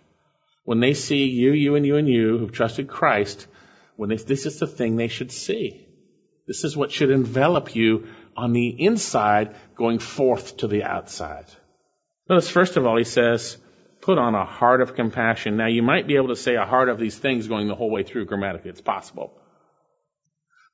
When 0.63 0.79
they 0.79 0.93
see 0.93 1.25
you, 1.25 1.51
you, 1.51 1.75
and 1.75 1.85
you, 1.85 1.97
and 1.97 2.07
you 2.07 2.37
who've 2.37 2.51
trusted 2.51 2.87
Christ, 2.87 3.47
when 3.95 4.09
they, 4.09 4.17
this 4.17 4.45
is 4.45 4.59
the 4.59 4.67
thing 4.67 4.95
they 4.95 5.07
should 5.07 5.31
see. 5.31 5.87
This 6.47 6.63
is 6.63 6.77
what 6.77 6.91
should 6.91 7.09
envelop 7.09 7.75
you 7.75 8.07
on 8.37 8.53
the 8.53 8.67
inside 8.67 9.55
going 9.75 9.97
forth 9.97 10.57
to 10.57 10.67
the 10.67 10.83
outside. 10.83 11.47
Notice, 12.29 12.49
first 12.49 12.77
of 12.77 12.85
all, 12.85 12.97
he 12.97 13.03
says, 13.03 13.57
put 14.01 14.17
on 14.17 14.35
a 14.35 14.45
heart 14.45 14.81
of 14.81 14.95
compassion. 14.95 15.57
Now, 15.57 15.67
you 15.67 15.81
might 15.81 16.07
be 16.07 16.15
able 16.15 16.29
to 16.29 16.35
say 16.35 16.55
a 16.55 16.65
heart 16.65 16.89
of 16.89 16.99
these 16.99 17.17
things 17.17 17.47
going 17.47 17.67
the 17.67 17.75
whole 17.75 17.89
way 17.89 18.03
through 18.03 18.25
grammatically. 18.25 18.69
It's 18.69 18.81
possible. 18.81 19.33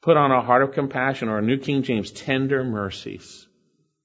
Put 0.02 0.18
on 0.18 0.32
a 0.32 0.42
heart 0.42 0.62
of 0.62 0.74
compassion, 0.74 1.30
or 1.30 1.40
a 1.40 1.42
New 1.42 1.58
King 1.58 1.84
James, 1.84 2.12
tender 2.12 2.64
mercies. 2.64 3.48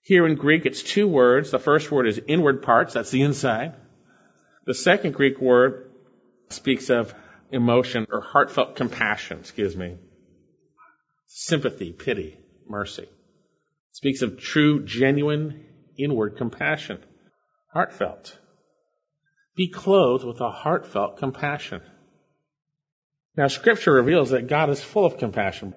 Here 0.02 0.26
in 0.26 0.36
Greek, 0.36 0.64
it's 0.64 0.82
two 0.82 1.06
words. 1.06 1.50
The 1.50 1.58
first 1.58 1.90
word 1.90 2.08
is 2.08 2.20
inward 2.26 2.62
parts, 2.62 2.94
that's 2.94 3.10
the 3.10 3.22
inside. 3.22 3.74
The 4.64 4.74
second 4.74 5.12
Greek 5.12 5.40
word 5.40 5.90
speaks 6.48 6.90
of 6.90 7.14
emotion 7.52 8.06
or 8.10 8.20
heartfelt 8.20 8.76
compassion, 8.76 9.40
excuse 9.40 9.76
me. 9.76 9.98
Sympathy, 11.26 11.92
pity, 11.92 12.38
mercy. 12.66 13.02
It 13.02 13.08
speaks 13.92 14.22
of 14.22 14.38
true, 14.38 14.84
genuine, 14.84 15.66
inward 15.98 16.36
compassion. 16.36 16.98
Heartfelt. 17.72 18.36
Be 19.60 19.68
clothed 19.68 20.24
with 20.24 20.40
a 20.40 20.50
heartfelt 20.50 21.18
compassion. 21.18 21.82
Now, 23.36 23.48
scripture 23.48 23.92
reveals 23.92 24.30
that 24.30 24.46
God 24.46 24.70
is 24.70 24.82
full 24.82 25.04
of 25.04 25.18
compassion. 25.18 25.74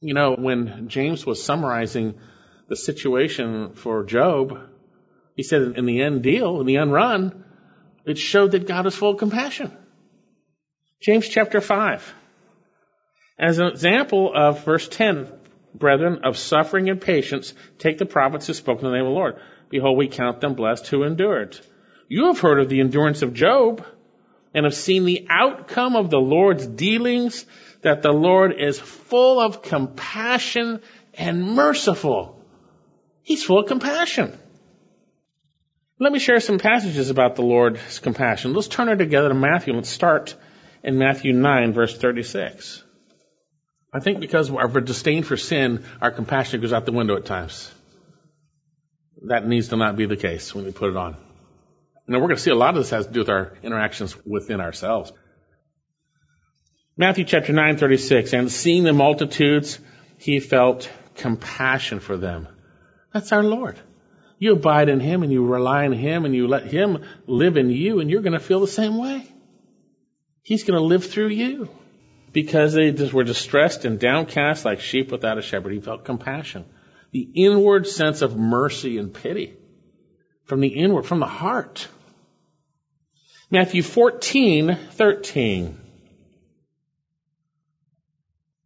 You 0.00 0.14
know, 0.14 0.36
when 0.36 0.88
James 0.88 1.26
was 1.26 1.42
summarizing 1.42 2.20
the 2.68 2.76
situation 2.76 3.72
for 3.74 4.04
Job, 4.04 4.60
he 5.34 5.42
said 5.42 5.76
in 5.76 5.86
the 5.86 6.02
end 6.02 6.22
deal, 6.22 6.60
in 6.60 6.66
the 6.66 6.76
end 6.76 6.92
run, 6.92 7.44
It 8.04 8.16
showed 8.16 8.52
that 8.52 8.68
God 8.68 8.86
is 8.86 8.94
full 8.94 9.10
of 9.10 9.18
compassion. 9.18 9.76
James 11.00 11.28
chapter 11.28 11.60
5. 11.60 12.14
As 13.40 13.58
an 13.58 13.66
example 13.66 14.32
of 14.32 14.64
verse 14.64 14.86
10, 14.86 15.32
brethren, 15.74 16.20
of 16.22 16.38
suffering 16.38 16.88
and 16.90 17.00
patience, 17.00 17.54
take 17.78 17.98
the 17.98 18.06
prophets 18.06 18.46
who 18.46 18.54
spoke 18.54 18.78
in 18.78 18.84
the 18.84 18.92
name 18.92 19.06
of 19.06 19.10
the 19.10 19.18
Lord. 19.18 19.40
Behold, 19.68 19.98
we 19.98 20.06
count 20.06 20.40
them 20.40 20.54
blessed 20.54 20.86
who 20.86 21.02
endured. 21.02 21.58
You 22.12 22.26
have 22.26 22.40
heard 22.40 22.60
of 22.60 22.68
the 22.68 22.80
endurance 22.80 23.22
of 23.22 23.32
Job 23.32 23.82
and 24.52 24.66
have 24.66 24.74
seen 24.74 25.06
the 25.06 25.26
outcome 25.30 25.96
of 25.96 26.10
the 26.10 26.20
Lord's 26.20 26.66
dealings, 26.66 27.46
that 27.80 28.02
the 28.02 28.12
Lord 28.12 28.52
is 28.58 28.78
full 28.78 29.40
of 29.40 29.62
compassion 29.62 30.82
and 31.14 31.42
merciful. 31.42 32.38
He's 33.22 33.42
full 33.42 33.60
of 33.60 33.66
compassion. 33.66 34.38
Let 35.98 36.12
me 36.12 36.18
share 36.18 36.38
some 36.40 36.58
passages 36.58 37.08
about 37.08 37.34
the 37.36 37.44
Lord's 37.44 37.98
compassion. 38.00 38.52
Let's 38.52 38.68
turn 38.68 38.90
it 38.90 38.96
together 38.96 39.30
to 39.30 39.34
Matthew. 39.34 39.72
Let's 39.72 39.88
start 39.88 40.34
in 40.84 40.98
Matthew 40.98 41.32
9, 41.32 41.72
verse 41.72 41.96
36. 41.96 42.84
I 43.90 44.00
think 44.00 44.20
because 44.20 44.50
of 44.50 44.56
our 44.56 44.68
disdain 44.82 45.22
for 45.22 45.38
sin, 45.38 45.82
our 46.02 46.10
compassion 46.10 46.60
goes 46.60 46.74
out 46.74 46.84
the 46.84 46.92
window 46.92 47.16
at 47.16 47.24
times. 47.24 47.72
That 49.28 49.46
needs 49.46 49.68
to 49.68 49.78
not 49.78 49.96
be 49.96 50.04
the 50.04 50.18
case 50.18 50.54
when 50.54 50.66
we 50.66 50.72
put 50.72 50.90
it 50.90 50.96
on. 50.98 51.16
Now 52.06 52.18
we're 52.18 52.26
going 52.26 52.36
to 52.36 52.42
see 52.42 52.50
a 52.50 52.56
lot 52.56 52.76
of 52.76 52.82
this 52.82 52.90
has 52.90 53.06
to 53.06 53.12
do 53.12 53.20
with 53.20 53.28
our 53.28 53.56
interactions 53.62 54.16
within 54.26 54.60
ourselves. 54.60 55.12
Matthew 56.96 57.24
chapter 57.24 57.52
9, 57.52 57.78
36. 57.78 58.32
And 58.32 58.50
seeing 58.50 58.84
the 58.84 58.92
multitudes, 58.92 59.78
he 60.18 60.40
felt 60.40 60.90
compassion 61.14 62.00
for 62.00 62.16
them. 62.16 62.48
That's 63.12 63.32
our 63.32 63.42
Lord. 63.42 63.78
You 64.38 64.54
abide 64.54 64.88
in 64.88 65.00
him 65.00 65.22
and 65.22 65.32
you 65.32 65.44
rely 65.44 65.84
on 65.84 65.92
him 65.92 66.24
and 66.24 66.34
you 66.34 66.48
let 66.48 66.66
him 66.66 67.04
live 67.26 67.56
in 67.56 67.70
you 67.70 68.00
and 68.00 68.10
you're 68.10 68.22
going 68.22 68.32
to 68.32 68.40
feel 68.40 68.60
the 68.60 68.66
same 68.66 68.98
way. 68.98 69.26
He's 70.42 70.64
going 70.64 70.78
to 70.78 70.84
live 70.84 71.06
through 71.06 71.28
you. 71.28 71.68
Because 72.32 72.72
they 72.72 72.90
just 72.92 73.12
were 73.12 73.24
distressed 73.24 73.84
and 73.84 74.00
downcast 74.00 74.64
like 74.64 74.80
sheep 74.80 75.12
without 75.12 75.38
a 75.38 75.42
shepherd. 75.42 75.72
He 75.72 75.80
felt 75.80 76.04
compassion. 76.04 76.64
The 77.12 77.28
inward 77.34 77.86
sense 77.86 78.22
of 78.22 78.36
mercy 78.36 78.98
and 78.98 79.12
pity. 79.12 79.56
From 80.52 80.60
the 80.60 80.68
inward, 80.68 81.06
from 81.06 81.20
the 81.20 81.24
heart. 81.24 81.88
Matthew 83.50 83.82
14, 83.82 84.76
13. 84.90 85.80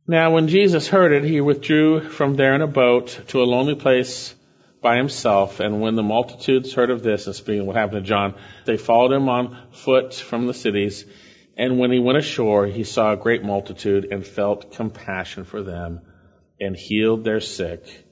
Now 0.09 0.33
when 0.33 0.49
Jesus 0.49 0.89
heard 0.89 1.13
it, 1.13 1.23
he 1.23 1.41
withdrew 1.41 2.01
from 2.01 2.35
there 2.35 2.57
in 2.57 2.61
a 2.61 2.67
boat 2.67 3.21
to 3.29 3.41
a 3.41 3.47
lonely 3.47 3.77
place 3.77 4.35
by 4.83 4.97
himself. 4.97 5.61
And 5.61 5.81
when 5.81 5.95
the 5.95 6.03
multitudes 6.03 6.75
heard 6.75 6.91
of 6.91 7.05
this, 7.05 7.29
and 7.29 7.37
speaking 7.37 7.67
what 7.67 7.77
happened 7.77 8.03
to 8.03 8.09
John, 8.09 8.35
they 8.65 8.79
followed 8.79 9.13
him 9.13 9.29
on 9.29 9.57
foot 9.71 10.13
from 10.13 10.49
the 10.49 10.55
cities. 10.55 11.05
And 11.57 11.79
when 11.79 11.93
he 11.93 12.01
went 12.01 12.19
ashore, 12.19 12.67
he 12.67 12.83
saw 12.83 13.13
a 13.13 13.17
great 13.17 13.45
multitude 13.45 14.09
and 14.11 14.27
felt 14.27 14.73
compassion 14.73 15.45
for 15.45 15.63
them 15.63 16.01
and 16.61 16.75
healed 16.75 17.23
their 17.23 17.41
sick. 17.41 18.06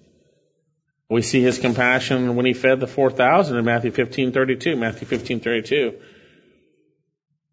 We 1.14 1.22
see 1.22 1.40
his 1.40 1.60
compassion 1.60 2.34
when 2.34 2.44
he 2.44 2.54
fed 2.54 2.80
the 2.80 2.88
4,000 2.88 3.56
in 3.56 3.64
Matthew 3.64 3.92
15:32. 3.92 4.76
Matthew 4.76 5.06
15:32. 5.06 5.94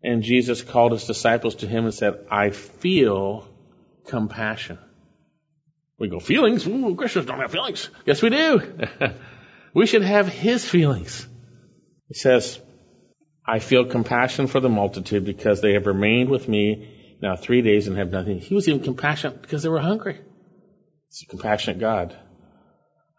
And 0.02 0.24
Jesus 0.24 0.64
called 0.64 0.94
his 0.94 1.06
disciples 1.06 1.54
to 1.58 1.68
him 1.68 1.86
and 1.86 1.94
said, 1.94 2.16
"I 2.32 2.50
feel 2.50 3.48
compassion." 4.08 4.80
We 6.00 6.08
go, 6.08 6.20
feelings? 6.20 6.66
Ooh, 6.66 6.96
Christians 6.96 7.28
don't 7.28 7.40
have 7.40 7.52
feelings. 7.52 7.88
Yes, 8.04 8.24
we 8.24 8.32
do. 8.32 8.64
we 9.76 9.86
should 9.86 10.02
have 10.02 10.28
his 10.28 10.66
feelings. 10.68 11.28
He 12.08 12.16
says, 12.16 12.60
I 13.46 13.60
feel 13.60 13.86
compassion 13.86 14.48
for 14.48 14.60
the 14.60 14.70
multitude 14.70 15.24
because 15.24 15.62
they 15.62 15.74
have 15.74 15.86
remained 15.86 16.30
with 16.30 16.48
me 16.48 16.88
now 17.22 17.36
three 17.36 17.62
days 17.62 17.88
and 17.88 17.96
have 17.96 18.10
nothing. 18.10 18.40
He 18.40 18.56
was 18.56 18.68
even 18.68 18.82
compassionate 18.82 19.40
because 19.44 19.62
they 19.62 19.70
were 19.70 19.86
hungry. 19.92 20.20
He's 21.10 21.22
a 21.22 21.28
compassionate 21.28 21.78
God. 21.78 22.18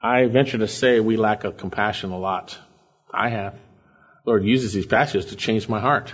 I 0.03 0.27
venture 0.27 0.59
to 0.59 0.69
say 0.69 1.01
we 1.01 1.17
lack 1.17 1.45
of 1.45 1.57
compassion 1.57 2.11
a 2.11 2.19
lot. 2.19 2.59
I 3.13 3.29
have. 3.29 3.55
Lord 4.27 4.45
uses 4.45 4.73
these 4.73 4.87
passages 4.87 5.27
to 5.27 5.37
change 5.37 5.69
my 5.69 5.81
heart. 5.81 6.13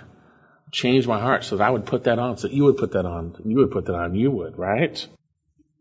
Change 0.73 1.07
my 1.07 1.19
heart 1.19 1.45
so 1.45 1.57
that 1.57 1.67
I 1.67 1.71
would 1.71 1.87
put 1.87 2.05
that 2.05 2.19
on, 2.19 2.37
so 2.37 2.49
that 2.49 2.55
you 2.55 2.65
would 2.65 2.77
put 2.77 2.93
that 2.93 3.07
on, 3.07 3.35
you 3.45 3.57
would 3.59 3.71
put 3.71 3.87
that 3.87 3.95
on, 3.95 4.15
you 4.15 4.31
would, 4.31 4.59
right? 4.59 5.07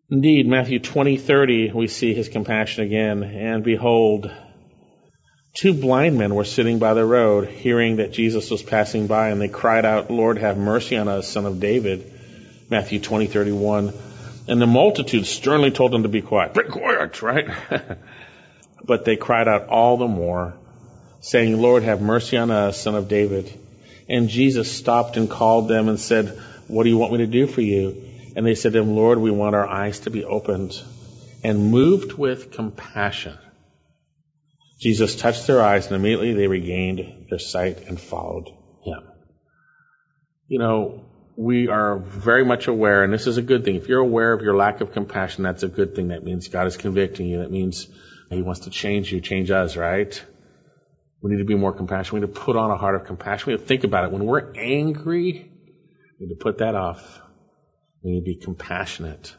Indeed, 0.10 0.48
Matthew 0.48 0.80
20, 0.80 1.18
30, 1.18 1.72
we 1.74 1.88
see 1.88 2.14
his 2.14 2.30
compassion 2.30 2.86
again. 2.86 3.24
And 3.24 3.64
behold, 3.64 4.32
Two 5.58 5.74
blind 5.74 6.20
men 6.20 6.36
were 6.36 6.46
sitting 6.46 6.78
by 6.78 6.94
the 6.94 7.04
road, 7.04 7.48
hearing 7.48 7.96
that 7.96 8.12
Jesus 8.12 8.52
was 8.52 8.62
passing 8.62 9.08
by, 9.08 9.30
and 9.30 9.42
they 9.42 9.48
cried 9.48 9.86
out, 9.86 10.12
Lord, 10.12 10.38
have 10.38 10.56
mercy 10.56 10.96
on 10.98 11.08
us, 11.08 11.28
son 11.28 11.48
of 11.48 11.60
David. 11.60 12.14
Matthew 12.70 13.00
20, 13.00 13.26
31. 13.26 13.92
And 14.48 14.62
the 14.62 14.68
multitude 14.68 15.26
sternly 15.26 15.72
told 15.72 15.92
them 15.92 16.04
to 16.04 16.10
be 16.10 16.22
quiet. 16.22 16.54
Be 16.54 16.64
quiet, 16.64 17.22
right? 17.22 17.50
but 18.86 19.04
they 19.04 19.18
cried 19.18 19.48
out 19.48 19.68
all 19.68 19.98
the 19.98 20.08
more, 20.08 20.54
saying, 21.20 21.62
Lord, 21.62 21.84
have 21.84 22.02
mercy 22.02 22.38
on 22.38 22.50
us, 22.50 22.82
son 22.82 22.96
of 22.96 23.10
David. 23.10 23.54
And 24.08 24.30
Jesus 24.30 24.72
stopped 24.72 25.18
and 25.18 25.30
called 25.30 25.68
them 25.68 25.90
and 25.90 26.00
said, 26.00 26.40
What 26.68 26.84
do 26.84 26.90
you 26.90 26.98
want 26.98 27.12
me 27.12 27.18
to 27.20 27.28
do 27.28 27.46
for 27.46 27.62
you? 27.62 28.04
And 28.36 28.46
they 28.46 28.56
said 28.56 28.74
to 28.74 28.80
him, 28.80 28.96
Lord, 28.96 29.18
we 29.18 29.32
want 29.32 29.56
our 29.56 29.68
eyes 29.68 30.02
to 30.02 30.10
be 30.10 30.24
opened. 30.24 30.82
And 31.44 31.72
moved 31.72 32.14
with 32.14 32.52
compassion, 32.52 33.38
Jesus 34.80 35.16
touched 35.16 35.48
their 35.48 35.62
eyes 35.62 35.88
and 35.88 35.96
immediately 35.96 36.34
they 36.34 36.48
regained 36.48 37.28
their 37.30 37.40
sight 37.40 37.88
and 37.88 38.00
followed 38.00 38.50
him. 38.84 39.04
You 40.48 40.60
know, 40.60 41.06
we 41.38 41.68
are 41.68 42.00
very 42.00 42.44
much 42.44 42.68
aware, 42.68 43.04
and 43.04 43.14
this 43.14 43.28
is 43.28 43.38
a 43.38 43.44
good 43.44 43.64
thing. 43.64 43.76
If 43.76 43.88
you're 43.88 44.00
aware 44.00 44.34
of 44.34 44.42
your 44.42 44.56
lack 44.56 44.82
of 44.82 44.92
compassion, 44.92 45.44
that's 45.44 45.62
a 45.62 45.68
good 45.68 45.96
thing. 45.96 46.08
That 46.08 46.24
means 46.24 46.48
God 46.48 46.66
is 46.66 46.78
convicting 46.78 47.28
you. 47.28 47.40
That 47.40 47.52
means 47.52 47.88
He 48.32 48.42
wants 48.42 48.62
to 48.62 48.72
change 48.72 49.12
you, 49.12 49.22
change 49.22 49.52
us, 49.52 49.78
right? 49.78 50.20
We 51.22 51.32
need 51.32 51.38
to 51.38 51.46
be 51.46 51.56
more 51.56 51.74
compassionate. 51.74 52.14
We 52.14 52.20
need 52.22 52.34
to 52.34 52.42
put 52.42 52.56
on 52.56 52.72
a 52.72 52.78
heart 52.78 52.96
of 52.96 53.06
compassion. 53.06 53.46
We 53.48 53.54
need 53.54 53.62
to 53.62 53.68
think 53.68 53.84
about 53.84 54.06
it. 54.06 54.12
When 54.12 54.26
we're 54.26 54.52
angry, 54.56 55.52
we 56.20 56.26
need 56.26 56.34
to 56.34 56.44
put 56.44 56.58
that 56.58 56.74
off. 56.74 57.22
We 58.04 58.12
need 58.12 58.22
to 58.22 58.26
be 58.26 58.36
compassionate. 58.36 59.36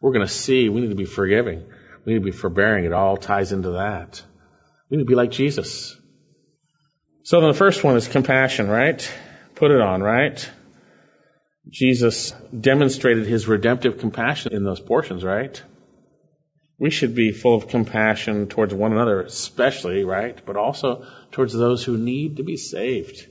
We're 0.00 0.12
going 0.12 0.26
to 0.26 0.32
see. 0.32 0.68
We 0.68 0.80
need 0.80 0.90
to 0.90 0.96
be 0.96 1.04
forgiving. 1.04 1.64
We 2.04 2.14
need 2.14 2.18
to 2.18 2.24
be 2.24 2.32
forbearing. 2.32 2.86
It 2.86 2.92
all 2.92 3.16
ties 3.16 3.52
into 3.52 3.72
that. 3.72 4.20
We 4.90 4.96
need 4.96 5.04
to 5.04 5.08
be 5.08 5.14
like 5.14 5.30
Jesus. 5.30 5.96
So 7.22 7.40
the 7.40 7.54
first 7.54 7.84
one 7.84 7.96
is 7.96 8.08
compassion, 8.08 8.68
right? 8.68 9.08
Put 9.54 9.70
it 9.70 9.80
on, 9.80 10.02
right? 10.02 10.48
Jesus 11.68 12.32
demonstrated 12.58 13.26
his 13.26 13.48
redemptive 13.48 13.98
compassion 13.98 14.52
in 14.52 14.64
those 14.64 14.80
portions, 14.80 15.24
right? 15.24 15.60
We 16.78 16.90
should 16.90 17.14
be 17.14 17.32
full 17.32 17.56
of 17.56 17.68
compassion 17.68 18.48
towards 18.48 18.74
one 18.74 18.92
another, 18.92 19.22
especially, 19.22 20.04
right? 20.04 20.38
But 20.44 20.56
also 20.56 21.06
towards 21.32 21.54
those 21.54 21.82
who 21.82 21.96
need 21.96 22.36
to 22.36 22.44
be 22.44 22.56
saved. 22.56 23.26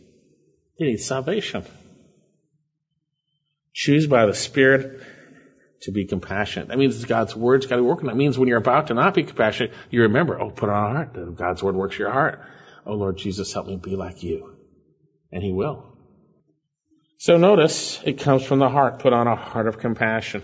They 0.80 0.88
need 0.88 0.98
salvation. 0.98 1.63
Choose 3.74 4.08
by 4.08 4.25
the 4.25 4.34
Spirit 4.34 5.01
to 5.82 5.92
be 5.92 6.06
compassionate. 6.06 6.70
That 6.70 6.80
means 6.80 7.06
God's 7.06 7.36
word's 7.36 7.68
got 7.68 7.75
to 7.75 7.82
be 7.84 7.88
working. 7.88 8.08
That 8.08 8.18
means 8.18 8.38
when 8.38 8.48
you're 8.48 8.58
about 8.58 8.88
to 8.88 8.94
not 8.94 9.13
be 9.13 9.24
compassionate, 9.24 9.74
you 9.92 10.01
remember, 10.04 10.39
oh, 10.39 10.50
put 10.50 10.70
on 10.70 10.92
a 10.92 10.94
heart. 10.94 11.36
God's 11.36 11.62
word 11.62 11.75
works 11.75 11.98
your 11.98 12.12
heart. 12.12 12.42
Oh, 12.86 12.96
Lord 12.96 13.18
Jesus, 13.18 13.54
help 13.54 13.68
me 13.68 13.77
be 13.77 13.96
like 13.96 14.24
you. 14.24 14.56
And 15.32 15.44
He 15.44 15.51
will. 15.51 15.94
So 17.17 17.38
notice, 17.38 18.01
it 18.03 18.19
comes 18.19 18.43
from 18.43 18.60
the 18.60 18.69
heart. 18.69 19.00
Put 19.00 19.13
on 19.13 19.27
a 19.27 19.36
heart 19.36 19.67
of 19.67 19.79
compassion. 19.79 20.43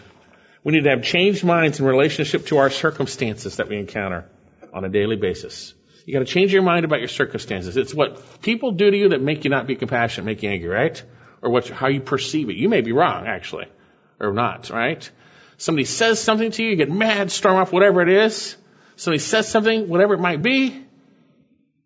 We 0.64 0.74
need 0.74 0.84
to 0.86 0.92
have 0.92 1.04
changed 1.04 1.44
minds 1.44 1.80
in 1.80 1.86
relationship 1.86 2.46
to 2.48 2.58
our 2.58 2.70
circumstances 2.70 3.58
that 3.58 3.68
we 3.68 3.78
encounter 3.78 4.30
on 4.74 4.86
a 4.86 4.90
daily 4.90 5.18
basis. 5.18 5.74
You 6.06 6.14
gotta 6.14 6.26
change 6.26 6.54
your 6.54 6.62
mind 6.62 6.86
about 6.86 7.00
your 7.00 7.08
circumstances. 7.08 7.78
It's 7.78 7.94
what 7.94 8.42
people 8.42 8.72
do 8.72 8.90
to 8.90 8.98
you 8.98 9.10
that 9.10 9.22
make 9.22 9.44
you 9.44 9.50
not 9.50 9.68
be 9.68 9.76
compassionate, 9.76 10.26
make 10.26 10.44
you 10.44 10.50
angry, 10.50 10.70
right? 10.70 11.04
Or 11.42 11.50
what, 11.50 11.68
how 11.70 11.88
you 11.88 12.02
perceive 12.02 12.50
it. 12.50 12.56
You 12.56 12.70
may 12.70 12.82
be 12.82 12.92
wrong, 12.92 13.28
actually. 13.28 13.66
Or 14.20 14.32
not, 14.32 14.70
right? 14.70 15.10
Somebody 15.58 15.86
says 15.86 16.20
something 16.22 16.52
to 16.52 16.64
you, 16.64 16.70
you 16.72 16.76
get 16.76 16.92
mad, 16.92 17.32
storm 17.32 17.58
off, 17.58 17.72
whatever 17.72 18.02
it 18.02 18.10
is. 18.10 18.56
Somebody 18.96 19.20
says 19.20 19.48
something, 19.48 19.90
whatever 19.90 20.14
it 20.14 20.20
might 20.20 20.42
be. 20.42 20.86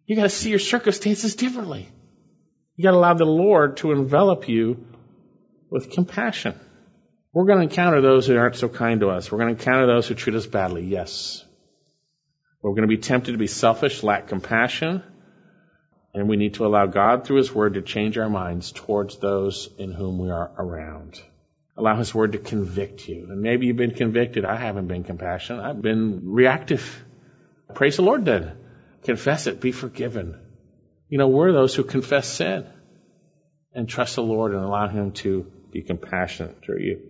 You 0.06 0.16
gotta 0.16 0.30
see 0.30 0.50
your 0.50 0.60
circumstances 0.60 1.36
differently. 1.36 1.90
You 2.76 2.84
gotta 2.84 2.98
allow 2.98 3.14
the 3.14 3.26
Lord 3.26 3.78
to 3.78 3.92
envelop 3.92 4.50
you 4.50 4.86
with 5.70 5.92
compassion. 5.92 6.60
We're 7.32 7.46
gonna 7.46 7.64
encounter 7.64 8.02
those 8.02 8.28
who 8.28 8.38
aren't 8.38 8.58
so 8.58 8.68
kind 8.68 9.00
to 9.00 9.10
us. 9.10 9.32
We're 9.32 9.40
gonna 9.40 9.52
encounter 9.52 9.88
those 9.88 10.08
who 10.08 10.16
treat 10.16 10.36
us 10.36 10.46
badly, 10.46 10.84
yes. 10.84 11.46
We're 12.62 12.76
gonna 12.76 12.88
be 12.88 12.98
tempted 12.98 13.32
to 13.32 13.38
be 13.38 13.48
selfish, 13.48 14.04
lack 14.04 14.28
compassion, 14.28 15.04
and 16.14 16.28
we 16.28 16.36
need 16.36 16.56
to 16.56 16.66
allow 16.66 16.86
God 16.86 17.26
through 17.26 17.38
His 17.38 17.54
Word 17.54 17.76
to 17.76 17.82
change 17.82 18.18
our 18.18 18.30
minds 18.30 18.72
towards 18.72 19.20
those 19.20 19.70
in 19.78 19.92
whom 19.92 20.18
we 20.18 20.30
are 20.30 20.52
around. 20.58 21.22
Allow 21.78 21.98
His 21.98 22.14
Word 22.16 22.34
to 22.34 22.38
convict 22.40 23.08
you. 23.08 23.28
And 23.30 23.42
maybe 23.42 23.68
you've 23.68 23.76
been 23.78 23.92
convicted. 23.96 24.46
I 24.46 24.56
haven't 24.56 24.88
been 24.88 25.04
compassionate. 25.04 25.64
I've 25.64 25.82
been 25.82 26.22
reactive. 26.24 27.06
Praise 27.74 27.98
the 27.98 28.02
Lord 28.02 28.24
then. 28.26 28.58
Confess 29.04 29.48
it. 29.48 29.60
Be 29.60 29.74
forgiven. 29.74 30.40
You 31.10 31.18
know, 31.18 31.28
we're 31.28 31.52
those 31.52 31.76
who 31.76 31.84
confess 31.84 32.28
sin. 32.28 32.66
and 33.76 33.90
trust 33.90 34.16
the 34.16 34.24
Lord 34.24 34.54
and 34.54 34.64
allow 34.64 34.88
Him 34.88 35.12
to 35.12 35.52
be 35.72 35.82
compassionate 35.82 36.62
through 36.64 36.80
you. 36.80 37.02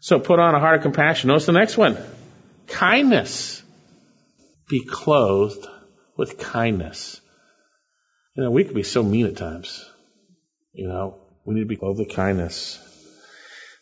So 0.00 0.20
put 0.20 0.38
on 0.38 0.54
a 0.54 0.60
heart 0.60 0.76
of 0.76 0.82
compassion. 0.82 1.28
Notice 1.28 1.46
the 1.46 1.52
next 1.52 1.76
one. 1.76 1.98
Kindness. 2.68 3.60
Be 4.68 4.84
clothed 4.84 5.66
with 6.16 6.38
kindness. 6.38 7.20
You 8.36 8.44
know, 8.44 8.52
we 8.52 8.62
can 8.62 8.74
be 8.74 8.84
so 8.84 9.02
mean 9.02 9.26
at 9.26 9.36
times. 9.36 9.84
You 10.72 10.86
know, 10.86 11.18
we 11.44 11.54
need 11.54 11.62
to 11.62 11.66
be 11.66 11.76
clothed 11.76 11.98
with 11.98 12.14
kindness. 12.14 12.78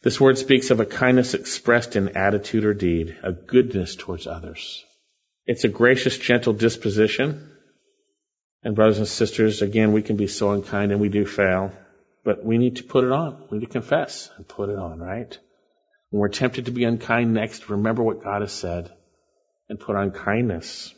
This 0.03 0.21
word 0.21 0.39
speaks 0.39 0.71
of 0.71 0.81
a 0.81 0.87
kindness 0.87 1.35
expressed 1.35 1.97
in 1.97 2.17
attitude 2.17 2.65
or 2.65 2.73
deed, 2.73 3.17
a 3.23 3.33
goodness 3.33 3.97
towards 3.97 4.27
others. 4.27 4.85
It's 5.47 5.65
a 5.65 5.69
gracious, 5.69 6.17
gentle 6.17 6.55
disposition. 6.55 7.53
And 8.67 8.75
brothers 8.75 8.99
and 8.99 9.07
sisters, 9.07 9.63
again, 9.63 9.93
we 9.93 10.03
can 10.03 10.17
be 10.17 10.27
so 10.27 10.51
unkind 10.51 10.91
and 10.91 11.01
we 11.01 11.09
do 11.09 11.25
fail, 11.25 11.71
but 12.25 12.45
we 12.45 12.59
need 12.59 12.79
to 12.79 12.83
put 12.83 13.05
it 13.05 13.13
on. 13.13 13.45
We 13.49 13.59
need 13.59 13.67
to 13.67 13.71
confess 13.71 14.29
and 14.37 14.49
put 14.49 14.71
it 14.71 14.77
on, 14.77 14.99
right? 14.99 15.39
When 16.11 16.19
we're 16.19 16.31
tempted 16.31 16.65
to 16.65 16.73
be 16.73 16.83
unkind 16.83 17.33
next, 17.33 17.71
remember 17.71 18.03
what 18.03 18.25
God 18.25 18.41
has 18.41 18.51
said 18.51 18.91
and 19.69 19.79
put 19.79 19.95
on 19.95 20.11
kindness. 20.11 20.93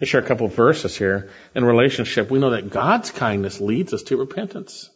I 0.00 0.04
share 0.04 0.20
a 0.20 0.24
couple 0.24 0.46
of 0.46 0.54
verses 0.54 0.96
here. 0.96 1.30
In 1.56 1.64
relationship, 1.64 2.30
we 2.30 2.38
know 2.38 2.50
that 2.50 2.70
God's 2.70 3.10
kindness 3.10 3.60
leads 3.60 3.92
us 3.92 4.04
to 4.04 4.16
repentance. 4.16 4.88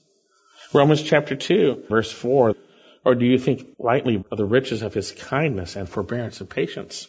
Romans 0.72 1.02
chapter 1.02 1.34
2, 1.34 1.86
verse 1.88 2.12
4. 2.12 2.54
Or 3.04 3.14
do 3.16 3.26
you 3.26 3.40
think 3.40 3.66
lightly 3.80 4.24
of 4.30 4.38
the 4.38 4.44
riches 4.44 4.82
of 4.82 4.94
his 4.94 5.10
kindness 5.10 5.74
and 5.74 5.88
forbearance 5.88 6.40
and 6.40 6.48
patience, 6.48 7.08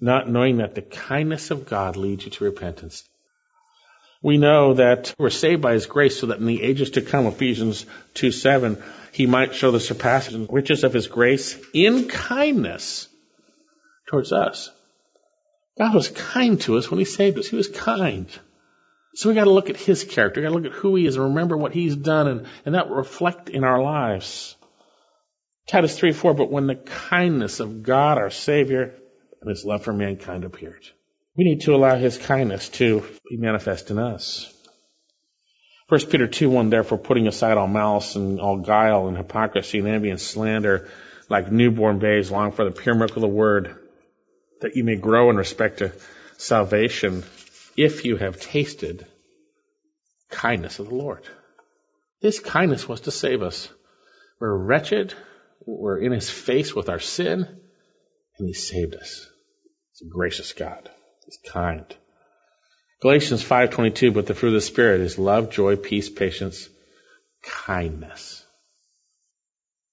not 0.00 0.30
knowing 0.30 0.58
that 0.58 0.76
the 0.76 0.82
kindness 0.82 1.50
of 1.50 1.68
God 1.68 1.96
leads 1.96 2.24
you 2.24 2.30
to 2.30 2.44
repentance? 2.44 3.02
We 4.22 4.38
know 4.38 4.74
that 4.74 5.14
we're 5.18 5.30
saved 5.30 5.62
by 5.62 5.72
his 5.72 5.86
grace 5.86 6.20
so 6.20 6.28
that 6.28 6.38
in 6.38 6.46
the 6.46 6.62
ages 6.62 6.90
to 6.90 7.02
come, 7.02 7.26
Ephesians 7.26 7.84
2 8.14 8.30
7, 8.30 8.82
he 9.12 9.26
might 9.26 9.54
show 9.54 9.72
the 9.72 9.80
surpassing 9.80 10.46
riches 10.50 10.84
of 10.84 10.92
his 10.92 11.08
grace 11.08 11.58
in 11.74 12.08
kindness 12.08 13.08
towards 14.08 14.32
us. 14.32 14.70
God 15.76 15.94
was 15.94 16.08
kind 16.08 16.60
to 16.62 16.76
us 16.76 16.90
when 16.90 16.98
he 16.98 17.04
saved 17.04 17.38
us. 17.38 17.48
He 17.48 17.56
was 17.56 17.68
kind. 17.68 18.28
So 19.14 19.28
we 19.28 19.34
got 19.34 19.44
to 19.44 19.50
look 19.50 19.70
at 19.70 19.76
his 19.76 20.04
character. 20.04 20.40
We 20.40 20.44
got 20.44 20.50
to 20.50 20.54
look 20.54 20.72
at 20.72 20.78
who 20.78 20.94
he 20.94 21.06
is 21.06 21.16
and 21.16 21.26
remember 21.26 21.56
what 21.56 21.72
he's 21.72 21.96
done 21.96 22.28
and, 22.28 22.46
and 22.64 22.74
that 22.74 22.90
reflect 22.90 23.50
in 23.50 23.64
our 23.64 23.82
lives. 23.82 24.56
Titus 25.66 25.98
3 25.98 26.12
4, 26.12 26.34
but 26.34 26.50
when 26.50 26.66
the 26.66 26.76
kindness 26.76 27.60
of 27.60 27.82
God 27.82 28.18
our 28.18 28.30
Savior 28.30 28.94
and 29.40 29.50
his 29.50 29.64
love 29.64 29.82
for 29.82 29.92
mankind 29.92 30.44
appeared, 30.44 30.84
we 31.36 31.44
need 31.44 31.62
to 31.62 31.74
allow 31.74 31.96
his 31.96 32.18
kindness 32.18 32.68
to 32.70 33.00
be 33.28 33.36
manifest 33.36 33.90
in 33.90 33.98
us. 33.98 34.52
1 35.88 36.06
Peter 36.06 36.26
2 36.26 36.48
1, 36.48 36.70
therefore 36.70 36.98
putting 36.98 37.26
aside 37.26 37.58
all 37.58 37.68
malice 37.68 38.16
and 38.16 38.40
all 38.40 38.58
guile 38.58 39.08
and 39.08 39.16
hypocrisy 39.16 39.78
and 39.78 39.88
envy 39.88 40.10
and 40.10 40.20
slander, 40.20 40.88
like 41.28 41.50
newborn 41.50 41.98
babes, 41.98 42.30
long 42.30 42.52
for 42.52 42.64
the 42.64 42.70
pure 42.70 42.94
milk 42.94 43.14
of 43.16 43.22
the 43.22 43.28
word, 43.28 43.76
that 44.60 44.76
you 44.76 44.84
may 44.84 44.96
grow 44.96 45.30
in 45.30 45.36
respect 45.36 45.78
to 45.78 45.92
salvation 46.38 47.24
if 47.76 48.04
you 48.04 48.16
have 48.16 48.40
tasted 48.40 49.06
kindness 50.30 50.78
of 50.78 50.88
the 50.88 50.94
Lord. 50.94 51.22
His 52.20 52.40
kindness 52.40 52.88
was 52.88 53.02
to 53.02 53.10
save 53.10 53.42
us. 53.42 53.68
We're 54.40 54.56
wretched. 54.56 55.14
We're 55.66 55.98
in 55.98 56.12
his 56.12 56.30
face 56.30 56.74
with 56.74 56.88
our 56.88 57.00
sin 57.00 57.46
and 58.38 58.48
he 58.48 58.54
saved 58.54 58.94
us. 58.94 59.28
He's 59.90 60.08
a 60.08 60.10
gracious 60.10 60.52
God. 60.52 60.90
He's 61.24 61.38
kind. 61.46 61.84
Galatians 63.00 63.42
5:22 63.42 64.14
but 64.14 64.26
the 64.26 64.34
fruit 64.34 64.50
of 64.50 64.54
the 64.54 64.60
spirit 64.60 65.00
is 65.00 65.18
love, 65.18 65.50
joy, 65.50 65.76
peace, 65.76 66.08
patience, 66.08 66.68
kindness. 67.42 68.44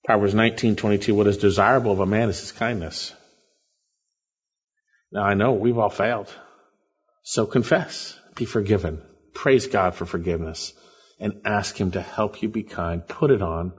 Proverbs 0.05 0.34
19:22 0.34 1.13
what 1.15 1.27
is 1.27 1.38
desirable 1.38 1.91
of 1.91 1.99
a 1.99 2.06
man 2.06 2.30
is 2.30 2.39
his 2.39 2.51
kindness. 2.51 3.13
Now 5.12 5.23
I 5.23 5.34
know 5.34 5.53
we've 5.53 5.77
all 5.77 5.89
failed. 5.89 6.34
So 7.23 7.45
confess, 7.45 8.17
be 8.36 8.45
forgiven, 8.45 9.01
praise 9.34 9.67
God 9.67 9.95
for 9.95 10.06
forgiveness, 10.06 10.73
and 11.19 11.41
ask 11.45 11.80
Him 11.80 11.91
to 11.91 12.01
help 12.01 12.41
you 12.41 12.49
be 12.49 12.63
kind. 12.63 13.06
Put 13.08 13.32
it 13.32 13.41
on. 13.41 13.73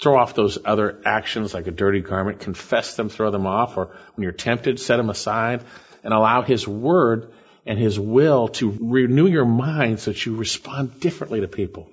Throw 0.00 0.18
off 0.18 0.34
those 0.34 0.58
other 0.64 1.00
actions 1.04 1.52
like 1.52 1.66
a 1.66 1.72
dirty 1.72 2.00
garment. 2.00 2.40
Confess 2.40 2.96
them, 2.96 3.10
throw 3.10 3.30
them 3.30 3.46
off, 3.46 3.76
or 3.76 3.96
when 4.14 4.22
you're 4.22 4.32
tempted, 4.32 4.80
set 4.80 4.96
them 4.96 5.10
aside 5.10 5.62
and 6.02 6.12
allow 6.12 6.42
His 6.42 6.66
Word 6.66 7.32
and 7.66 7.78
His 7.78 7.98
will 7.98 8.48
to 8.48 8.76
renew 8.80 9.26
your 9.26 9.44
mind 9.44 10.00
so 10.00 10.12
that 10.12 10.26
you 10.26 10.36
respond 10.36 11.00
differently 11.00 11.40
to 11.40 11.48
people. 11.48 11.88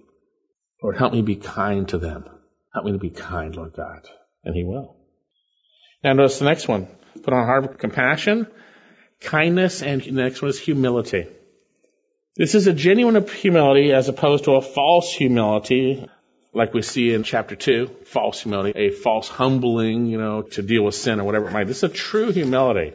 Lord, 0.82 0.98
help 0.98 1.14
me 1.14 1.22
be 1.22 1.36
kind 1.36 1.88
to 1.90 1.98
them. 1.98 2.26
Help 2.74 2.86
me 2.86 2.92
to 2.92 3.00
be 3.00 3.10
kind, 3.10 3.56
Lord 3.56 3.74
God. 3.74 4.08
And 4.44 4.56
He 4.56 4.64
will. 4.64 4.96
Now 6.04 6.14
notice 6.14 6.40
the 6.40 6.46
next 6.46 6.68
one. 6.68 6.88
Put 7.24 7.34
on 7.34 7.46
heart 7.46 7.66
of 7.66 7.78
compassion 7.78 8.48
kindness, 9.22 9.82
and 9.82 10.02
the 10.02 10.12
next 10.12 10.42
one 10.42 10.50
is 10.50 10.60
humility. 10.60 11.28
This 12.36 12.54
is 12.56 12.68
a 12.68 12.74
genuine 12.74 13.26
humility 13.28 13.94
as 13.94 14.10
opposed 14.10 14.44
to 14.46 14.54
a 14.54 14.62
false 14.62 15.12
humility, 15.12 16.08
like 16.54 16.74
we 16.74 16.82
see 16.82 17.14
in 17.14 17.24
chapter 17.24 17.56
2, 17.56 17.88
false 18.06 18.42
humility, 18.42 18.78
a 18.78 18.92
false 18.92 19.28
humbling, 19.28 20.06
you 20.06 20.20
know, 20.20 20.44
to 20.44 20.62
deal 20.62 20.84
with 20.84 20.96
sin 20.96 21.20
or 21.20 21.24
whatever 21.24 21.48
it 21.48 21.52
might 21.52 21.64
be. 21.64 21.70
This 21.70 21.84
is 21.84 21.92
a 21.92 21.94
true 21.94 22.32
humility. 22.32 22.94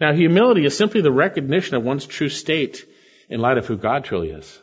Now, 0.00 0.14
humility 0.14 0.64
is 0.64 0.76
simply 0.76 1.02
the 1.02 1.12
recognition 1.12 1.76
of 1.76 1.84
one's 1.84 2.06
true 2.06 2.30
state 2.30 2.86
in 3.28 3.40
light 3.40 3.58
of 3.58 3.66
who 3.66 3.76
God 3.76 4.04
truly 4.04 4.30
is. 4.30 4.58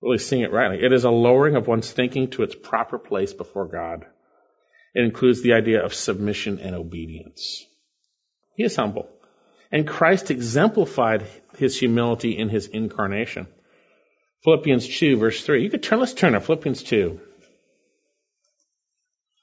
Really 0.00 0.18
seeing 0.18 0.42
it 0.42 0.52
rightly. 0.52 0.84
It 0.84 0.92
is 0.92 1.04
a 1.04 1.10
lowering 1.10 1.56
of 1.56 1.66
one's 1.66 1.90
thinking 1.90 2.30
to 2.30 2.44
its 2.44 2.54
proper 2.54 2.98
place 2.98 3.32
before 3.32 3.66
God. 3.66 4.06
It 4.94 5.04
includes 5.04 5.42
the 5.42 5.54
idea 5.54 5.84
of 5.84 5.92
submission 5.92 6.60
and 6.60 6.76
obedience. 6.76 7.66
He 8.54 8.62
is 8.62 8.76
humble. 8.76 9.08
And 9.72 9.88
Christ 9.88 10.30
exemplified 10.30 11.24
his 11.58 11.78
humility 11.78 12.38
in 12.38 12.48
his 12.48 12.68
incarnation. 12.68 13.48
Philippians 14.44 14.86
2 14.86 15.16
verse 15.16 15.42
3. 15.44 15.64
You 15.64 15.70
could 15.70 15.82
turn, 15.82 15.98
let's 15.98 16.14
turn 16.14 16.34
to 16.34 16.40
Philippians 16.40 16.84
2. 16.84 17.20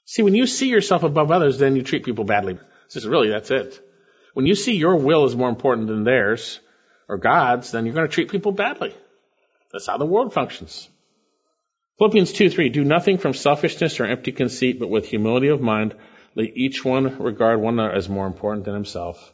See, 0.06 0.22
when 0.22 0.34
you 0.34 0.46
see 0.46 0.68
yourself 0.68 1.02
above 1.02 1.30
others, 1.30 1.58
then 1.58 1.76
you 1.76 1.82
treat 1.82 2.04
people 2.04 2.24
badly. 2.24 2.58
This 2.86 2.96
is 2.96 3.06
really, 3.06 3.28
that's 3.28 3.50
it. 3.50 3.78
When 4.34 4.46
you 4.46 4.54
see 4.54 4.76
your 4.76 4.96
will 4.96 5.24
is 5.24 5.34
more 5.34 5.48
important 5.48 5.88
than 5.88 6.04
theirs, 6.04 6.60
or 7.08 7.18
God's, 7.18 7.70
then 7.70 7.86
you're 7.86 7.94
going 7.94 8.06
to 8.06 8.12
treat 8.12 8.30
people 8.30 8.52
badly. 8.52 8.94
That's 9.72 9.86
how 9.86 9.96
the 9.96 10.06
world 10.06 10.32
functions. 10.32 10.88
Philippians 11.98 12.32
2 12.32 12.50
3. 12.50 12.68
Do 12.70 12.84
nothing 12.84 13.18
from 13.18 13.34
selfishness 13.34 14.00
or 14.00 14.06
empty 14.06 14.32
conceit, 14.32 14.80
but 14.80 14.90
with 14.90 15.06
humility 15.06 15.48
of 15.48 15.60
mind, 15.60 15.94
let 16.34 16.56
each 16.56 16.84
one 16.84 17.18
regard 17.18 17.60
one 17.60 17.74
another 17.74 17.94
as 17.94 18.08
more 18.08 18.26
important 18.26 18.64
than 18.64 18.74
himself. 18.74 19.32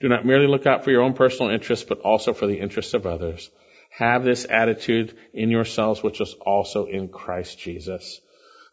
Do 0.00 0.08
not 0.08 0.26
merely 0.26 0.46
look 0.46 0.66
out 0.66 0.84
for 0.84 0.90
your 0.90 1.02
own 1.02 1.14
personal 1.14 1.52
interests, 1.52 1.86
but 1.88 2.00
also 2.00 2.34
for 2.34 2.46
the 2.46 2.58
interests 2.58 2.92
of 2.92 3.06
others. 3.06 3.50
Have 3.90 4.24
this 4.24 4.46
attitude 4.48 5.16
in 5.32 5.50
yourselves, 5.50 6.02
which 6.02 6.20
was 6.20 6.34
also 6.34 6.86
in 6.86 7.08
Christ 7.08 7.58
Jesus, 7.58 8.20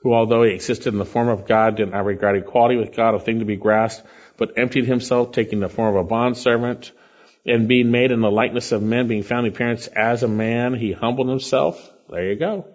who, 0.01 0.13
although 0.13 0.43
he 0.43 0.51
existed 0.51 0.91
in 0.91 0.99
the 0.99 1.05
form 1.05 1.29
of 1.29 1.47
God, 1.47 1.77
did 1.77 1.91
not 1.91 2.05
regard 2.05 2.37
equality 2.37 2.77
with 2.77 2.95
God 2.95 3.15
a 3.15 3.19
thing 3.19 3.39
to 3.39 3.45
be 3.45 3.57
grasped, 3.57 4.05
but 4.39 4.58
emptied 4.58 4.86
himself, 4.86 5.34
taking 5.34 5.60
the 5.60 5.69
form 5.69 5.95
of 5.95 6.06
a 6.06 6.08
bondservant, 6.08 6.91
and 7.45 7.67
being 7.67 7.91
made 7.91 8.12
in 8.12 8.21
the 8.21 8.32
likeness 8.32 8.71
of 8.71 8.82
men, 8.82 9.08
being 9.08 9.23
found 9.23 9.45
in 9.45 9.54
appearance 9.54 9.88
as 9.88 10.23
a 10.23 10.28
man, 10.28 10.73
he 10.73 10.91
humbled 10.91 11.30
himself. 11.30 11.91
There 12.10 12.32
you 12.32 12.36
go. 12.36 12.65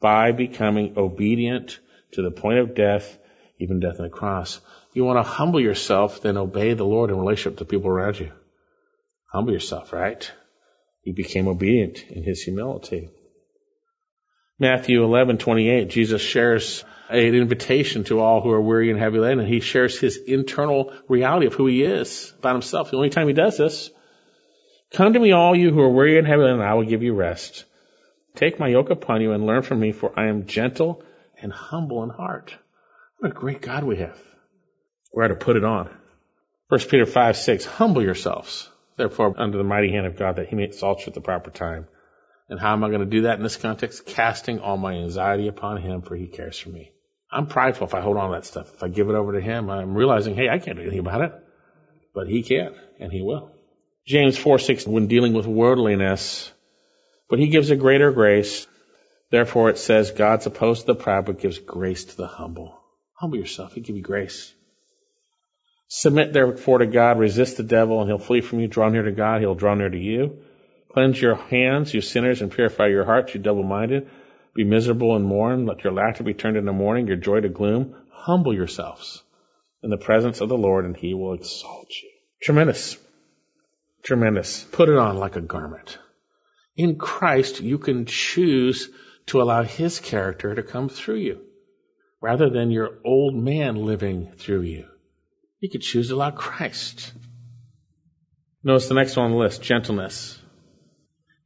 By 0.00 0.32
becoming 0.32 0.94
obedient 0.96 1.78
to 2.12 2.22
the 2.22 2.30
point 2.30 2.58
of 2.58 2.74
death, 2.74 3.18
even 3.58 3.80
death 3.80 3.98
on 3.98 4.04
the 4.04 4.10
cross. 4.10 4.60
You 4.94 5.04
want 5.04 5.18
to 5.18 5.30
humble 5.30 5.60
yourself, 5.60 6.20
then 6.22 6.36
obey 6.36 6.74
the 6.74 6.84
Lord 6.84 7.10
in 7.10 7.18
relationship 7.18 7.58
to 7.58 7.64
people 7.64 7.90
around 7.90 8.18
you. 8.18 8.32
Humble 9.30 9.52
yourself, 9.52 9.92
right? 9.92 10.30
He 11.02 11.12
became 11.12 11.48
obedient 11.48 12.04
in 12.10 12.22
his 12.22 12.42
humility. 12.42 13.08
Matthew 14.58 15.02
11:28, 15.02 15.88
Jesus 15.88 16.22
shares 16.22 16.84
an 17.12 17.34
invitation 17.34 18.04
to 18.04 18.20
all 18.20 18.40
who 18.40 18.50
are 18.50 18.60
weary 18.60 18.90
and 18.90 18.98
heavy 18.98 19.18
laden, 19.18 19.40
and 19.40 19.48
he 19.48 19.60
shares 19.60 19.98
his 19.98 20.16
internal 20.16 20.92
reality 21.08 21.46
of 21.46 21.54
who 21.54 21.66
he 21.66 21.82
is 21.82 22.32
about 22.38 22.54
himself. 22.54 22.90
The 22.90 22.96
only 22.96 23.10
time 23.10 23.28
he 23.28 23.34
does 23.34 23.58
this, 23.58 23.90
come 24.92 25.12
to 25.12 25.20
me, 25.20 25.32
all 25.32 25.54
you 25.54 25.72
who 25.72 25.80
are 25.80 25.90
weary 25.90 26.18
and 26.18 26.26
heavy 26.26 26.42
laden, 26.42 26.60
and 26.60 26.68
I 26.68 26.74
will 26.74 26.84
give 26.84 27.02
you 27.02 27.14
rest. 27.14 27.64
Take 28.34 28.58
my 28.58 28.68
yoke 28.68 28.90
upon 28.90 29.20
you 29.20 29.32
and 29.32 29.46
learn 29.46 29.62
from 29.62 29.80
me, 29.80 29.92
for 29.92 30.18
I 30.18 30.28
am 30.28 30.46
gentle 30.46 31.02
and 31.40 31.52
humble 31.52 32.02
in 32.02 32.10
heart. 32.10 32.54
What 33.18 33.32
a 33.32 33.34
great 33.34 33.60
God 33.60 33.84
we 33.84 33.96
have. 33.96 34.18
We're 35.12 35.28
to 35.28 35.34
put 35.34 35.56
it 35.56 35.64
on. 35.64 35.90
1 36.68 36.80
Peter 36.88 37.04
5, 37.04 37.36
6, 37.36 37.64
humble 37.66 38.02
yourselves, 38.02 38.70
therefore, 38.96 39.34
under 39.36 39.58
the 39.58 39.64
mighty 39.64 39.92
hand 39.92 40.06
of 40.06 40.18
God, 40.18 40.36
that 40.36 40.48
he 40.48 40.56
may 40.56 40.64
exalt 40.64 41.00
you 41.00 41.08
at 41.08 41.14
the 41.14 41.20
proper 41.20 41.50
time. 41.50 41.86
And 42.48 42.58
how 42.58 42.72
am 42.72 42.82
I 42.82 42.88
going 42.88 43.00
to 43.00 43.06
do 43.06 43.22
that 43.22 43.36
in 43.36 43.42
this 43.42 43.56
context? 43.56 44.06
Casting 44.06 44.60
all 44.60 44.78
my 44.78 44.94
anxiety 44.94 45.48
upon 45.48 45.82
him, 45.82 46.00
for 46.00 46.16
he 46.16 46.26
cares 46.26 46.58
for 46.58 46.70
me. 46.70 46.91
I'm 47.32 47.46
prideful 47.46 47.86
if 47.86 47.94
I 47.94 48.00
hold 48.00 48.16
on 48.16 48.30
to 48.30 48.36
that 48.36 48.44
stuff. 48.44 48.72
If 48.74 48.82
I 48.82 48.88
give 48.88 49.08
it 49.08 49.14
over 49.14 49.32
to 49.32 49.40
him, 49.40 49.70
I'm 49.70 49.94
realizing, 49.94 50.34
hey, 50.34 50.48
I 50.48 50.58
can't 50.58 50.76
do 50.76 50.82
anything 50.82 50.98
about 50.98 51.22
it. 51.22 51.32
But 52.14 52.28
he 52.28 52.42
can, 52.42 52.74
and 53.00 53.10
he 53.10 53.22
will. 53.22 53.50
James 54.06 54.36
4, 54.36 54.58
6, 54.58 54.86
when 54.86 55.06
dealing 55.06 55.32
with 55.32 55.46
worldliness, 55.46 56.52
but 57.30 57.38
he 57.38 57.48
gives 57.48 57.70
a 57.70 57.76
greater 57.76 58.12
grace. 58.12 58.66
Therefore 59.30 59.70
it 59.70 59.78
says, 59.78 60.10
God's 60.10 60.46
opposed 60.46 60.82
to 60.82 60.86
the 60.88 60.94
proud, 60.94 61.24
but 61.24 61.40
gives 61.40 61.58
grace 61.58 62.04
to 62.04 62.16
the 62.16 62.26
humble. 62.26 62.78
Humble 63.14 63.38
yourself. 63.38 63.72
He'll 63.72 63.84
give 63.84 63.96
you 63.96 64.02
grace. 64.02 64.52
Submit 65.88 66.32
therefore 66.32 66.78
to 66.78 66.86
God, 66.86 67.18
resist 67.18 67.56
the 67.56 67.62
devil, 67.62 68.00
and 68.00 68.10
he'll 68.10 68.18
flee 68.18 68.40
from 68.40 68.60
you. 68.60 68.68
Draw 68.68 68.90
near 68.90 69.02
to 69.02 69.12
God, 69.12 69.40
he'll 69.40 69.54
draw 69.54 69.74
near 69.74 69.88
to 69.88 69.98
you. 69.98 70.42
Cleanse 70.92 71.20
your 71.20 71.36
hands, 71.36 71.94
you 71.94 72.02
sinners, 72.02 72.42
and 72.42 72.52
purify 72.52 72.88
your 72.88 73.04
hearts, 73.04 73.32
you 73.32 73.40
double-minded. 73.40 74.10
Be 74.54 74.64
miserable 74.64 75.16
and 75.16 75.24
mourn. 75.24 75.66
Let 75.66 75.84
your 75.84 75.92
laughter 75.92 76.24
be 76.24 76.34
turned 76.34 76.56
into 76.56 76.72
mourning, 76.72 77.06
your 77.06 77.16
joy 77.16 77.40
to 77.40 77.48
gloom. 77.48 77.94
Humble 78.10 78.54
yourselves 78.54 79.22
in 79.82 79.90
the 79.90 79.96
presence 79.96 80.40
of 80.40 80.48
the 80.48 80.58
Lord, 80.58 80.84
and 80.84 80.96
he 80.96 81.14
will 81.14 81.34
exalt 81.34 81.88
you. 82.02 82.10
Tremendous. 82.42 82.98
Tremendous. 84.02 84.64
Put 84.64 84.88
it 84.88 84.96
on 84.96 85.16
like 85.16 85.36
a 85.36 85.40
garment. 85.40 85.98
In 86.76 86.96
Christ, 86.96 87.60
you 87.60 87.78
can 87.78 88.06
choose 88.06 88.90
to 89.26 89.40
allow 89.40 89.62
his 89.62 90.00
character 90.00 90.54
to 90.54 90.62
come 90.62 90.88
through 90.88 91.18
you 91.18 91.40
rather 92.20 92.48
than 92.50 92.70
your 92.70 92.98
old 93.04 93.34
man 93.34 93.76
living 93.76 94.32
through 94.38 94.62
you. 94.62 94.86
You 95.60 95.70
could 95.70 95.82
choose 95.82 96.08
to 96.08 96.14
allow 96.14 96.30
Christ. 96.30 97.12
Notice 98.64 98.88
the 98.88 98.94
next 98.94 99.16
one 99.16 99.26
on 99.26 99.32
the 99.32 99.38
list, 99.38 99.62
gentleness. 99.62 100.38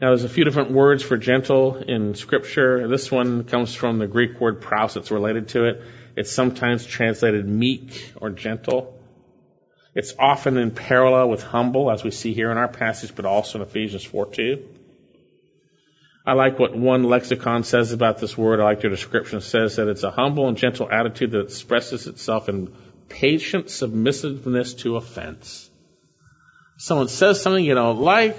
Now 0.01 0.09
there's 0.09 0.25
a 0.25 0.29
few 0.29 0.45
different 0.45 0.73
words 0.73 1.03
for 1.03 1.17
gentle 1.17 1.77
in 1.77 2.15
scripture. 2.15 2.87
This 2.87 3.11
one 3.11 3.45
comes 3.45 3.75
from 3.75 3.99
the 3.99 4.07
Greek 4.07 4.39
word 4.39 4.61
praus 4.61 4.97
It's 4.97 5.11
related 5.11 5.49
to 5.49 5.65
it. 5.65 5.83
It's 6.17 6.31
sometimes 6.31 6.85
translated 6.85 7.47
meek 7.47 8.13
or 8.17 8.29
gentle. 8.31 8.99
It's 9.95 10.13
often 10.19 10.59
in 10.59 10.73
parallel 10.73 11.31
with 11.31 11.43
humble, 11.43 11.91
as 11.91 12.05
we 12.05 12.11
see 12.11 12.35
here 12.35 12.51
in 12.51 12.59
our 12.59 12.69
passage, 12.69 13.15
but 13.15 13.25
also 13.25 13.59
in 13.59 13.67
Ephesians 13.67 14.05
4 14.05 14.27
2. 14.27 14.69
I 16.27 16.35
like 16.35 16.59
what 16.59 16.77
one 16.77 17.05
lexicon 17.05 17.65
says 17.65 17.93
about 17.93 18.19
this 18.19 18.37
word. 18.37 18.61
I 18.61 18.65
like 18.65 18.83
their 18.83 18.91
description. 18.91 19.39
It 19.39 19.43
says 19.43 19.77
that 19.77 19.89
it's 19.89 20.03
a 20.03 20.11
humble 20.11 20.49
and 20.49 20.59
gentle 20.59 20.91
attitude 20.91 21.31
that 21.31 21.45
expresses 21.45 22.07
itself 22.07 22.51
in 22.51 22.75
patient 23.09 23.71
submissiveness 23.71 24.75
to 24.81 24.97
offense. 24.97 25.71
Someone 26.79 27.09
says 27.09 27.41
something 27.41 27.65
you 27.65 27.75
don't 27.75 28.01
like, 28.01 28.37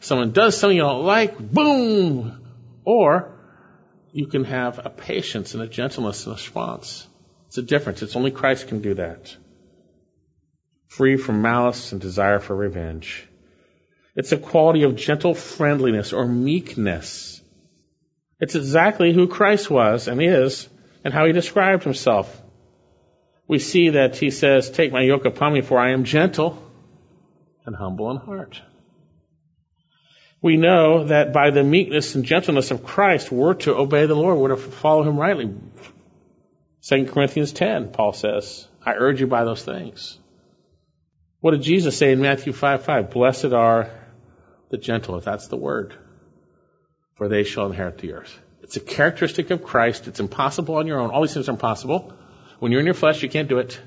someone 0.00 0.32
does 0.32 0.56
something 0.56 0.76
you 0.76 0.82
don't 0.82 1.04
like, 1.04 1.38
boom! 1.38 2.42
Or 2.84 3.32
you 4.12 4.26
can 4.26 4.44
have 4.44 4.84
a 4.84 4.90
patience 4.90 5.54
and 5.54 5.62
a 5.62 5.66
gentleness 5.66 6.26
response. 6.26 7.06
It's 7.48 7.58
a 7.58 7.62
difference. 7.62 8.02
It's 8.02 8.16
only 8.16 8.30
Christ 8.30 8.68
can 8.68 8.80
do 8.80 8.94
that. 8.94 9.36
Free 10.88 11.16
from 11.16 11.42
malice 11.42 11.92
and 11.92 12.00
desire 12.00 12.38
for 12.38 12.54
revenge. 12.54 13.26
It's 14.14 14.32
a 14.32 14.38
quality 14.38 14.84
of 14.84 14.96
gentle 14.96 15.34
friendliness 15.34 16.12
or 16.12 16.26
meekness. 16.26 17.40
It's 18.40 18.54
exactly 18.54 19.12
who 19.12 19.28
Christ 19.28 19.70
was 19.70 20.08
and 20.08 20.22
is 20.22 20.68
and 21.04 21.12
how 21.12 21.26
he 21.26 21.32
described 21.32 21.84
himself 21.84 22.42
we 23.48 23.58
see 23.58 23.90
that 23.90 24.16
he 24.16 24.30
says, 24.30 24.70
Take 24.70 24.92
my 24.92 25.02
yoke 25.02 25.24
upon 25.24 25.52
me, 25.52 25.60
for 25.60 25.78
I 25.78 25.90
am 25.92 26.04
gentle 26.04 26.62
and 27.64 27.76
humble 27.76 28.10
in 28.10 28.16
heart. 28.16 28.60
We 30.46 30.56
know 30.56 31.02
that 31.06 31.32
by 31.32 31.50
the 31.50 31.64
meekness 31.64 32.14
and 32.14 32.24
gentleness 32.24 32.70
of 32.70 32.84
Christ, 32.84 33.32
we're 33.32 33.54
to 33.54 33.74
obey 33.74 34.06
the 34.06 34.14
Lord, 34.14 34.38
we're 34.38 34.54
to 34.54 34.56
follow 34.56 35.02
him 35.02 35.16
rightly. 35.16 35.52
2 36.82 37.06
Corinthians 37.06 37.52
10, 37.52 37.88
Paul 37.90 38.12
says, 38.12 38.68
I 38.80 38.92
urge 38.92 39.20
you 39.20 39.26
by 39.26 39.42
those 39.42 39.64
things. 39.64 40.16
What 41.40 41.50
did 41.50 41.62
Jesus 41.62 41.98
say 41.98 42.12
in 42.12 42.20
Matthew 42.20 42.52
5 42.52 42.84
5? 42.84 43.10
Blessed 43.10 43.46
are 43.46 43.90
the 44.68 44.78
gentle, 44.78 45.16
if 45.16 45.24
that's 45.24 45.48
the 45.48 45.56
word, 45.56 45.96
for 47.16 47.26
they 47.26 47.42
shall 47.42 47.66
inherit 47.66 47.98
the 47.98 48.12
earth. 48.12 48.38
It's 48.62 48.76
a 48.76 48.80
characteristic 48.94 49.50
of 49.50 49.64
Christ. 49.64 50.06
It's 50.06 50.20
impossible 50.20 50.76
on 50.76 50.86
your 50.86 51.00
own. 51.00 51.10
All 51.10 51.22
these 51.22 51.34
things 51.34 51.48
are 51.48 51.58
impossible. 51.58 52.12
When 52.60 52.70
you're 52.70 52.82
in 52.82 52.86
your 52.86 52.94
flesh, 52.94 53.20
you 53.20 53.28
can't 53.28 53.48
do 53.48 53.58
it. 53.58 53.80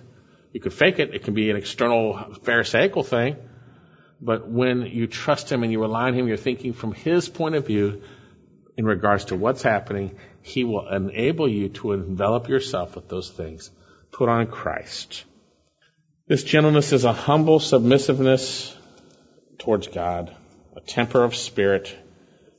You 0.52 0.60
could 0.60 0.74
fake 0.74 1.00
it. 1.00 1.16
It 1.16 1.24
can 1.24 1.34
be 1.34 1.50
an 1.52 1.56
external 1.56 2.36
pharisaical 2.44 3.06
thing. 3.06 3.38
But 4.22 4.48
when 4.48 4.86
you 4.86 5.08
trust 5.08 5.52
Him 5.52 5.64
and 5.64 5.72
you 5.72 5.82
rely 5.82 6.08
on 6.08 6.14
Him, 6.14 6.28
you're 6.28 6.38
thinking 6.38 6.74
from 6.74 6.94
His 6.94 7.30
point 7.30 7.56
of 7.56 7.68
view 7.68 8.02
in 8.78 8.86
regards 8.86 9.26
to 9.26 9.36
what's 9.36 9.62
happening. 9.62 10.18
He 10.42 10.64
will 10.64 10.88
enable 10.88 11.48
you 11.48 11.70
to 11.70 11.94
envelop 11.94 12.50
yourself 12.50 12.96
with 12.96 13.08
those 13.08 13.30
things. 13.30 13.72
Put 14.12 14.30
on 14.30 14.48
Christ. 14.48 15.24
This 16.28 16.44
gentleness 16.44 16.94
is 16.94 17.06
a 17.06 17.14
humble 17.14 17.60
submissiveness 17.60 18.76
towards 19.58 19.88
God, 19.88 20.36
a 20.76 20.82
temper 20.82 21.24
of 21.24 21.36
spirit 21.36 21.96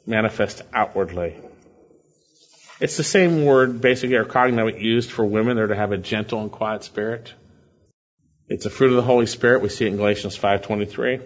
manifest 0.06 0.62
outwardly. 0.72 1.36
It's 2.80 2.96
the 2.96 3.04
same 3.04 3.44
word, 3.44 3.80
basically, 3.80 4.16
or 4.16 4.24
cognatic 4.24 4.80
used 4.80 5.10
for 5.10 5.24
women. 5.24 5.56
They're 5.56 5.66
to 5.66 5.76
have 5.76 5.92
a 5.92 5.98
gentle 5.98 6.40
and 6.40 6.50
quiet 6.50 6.82
spirit. 6.82 7.32
It's 8.48 8.66
a 8.66 8.70
fruit 8.70 8.90
of 8.90 8.96
the 8.96 9.02
Holy 9.02 9.26
Spirit. 9.26 9.62
We 9.62 9.68
see 9.68 9.84
it 9.84 9.88
in 9.88 9.96
Galatians 9.96 10.38
5.23. 10.38 11.22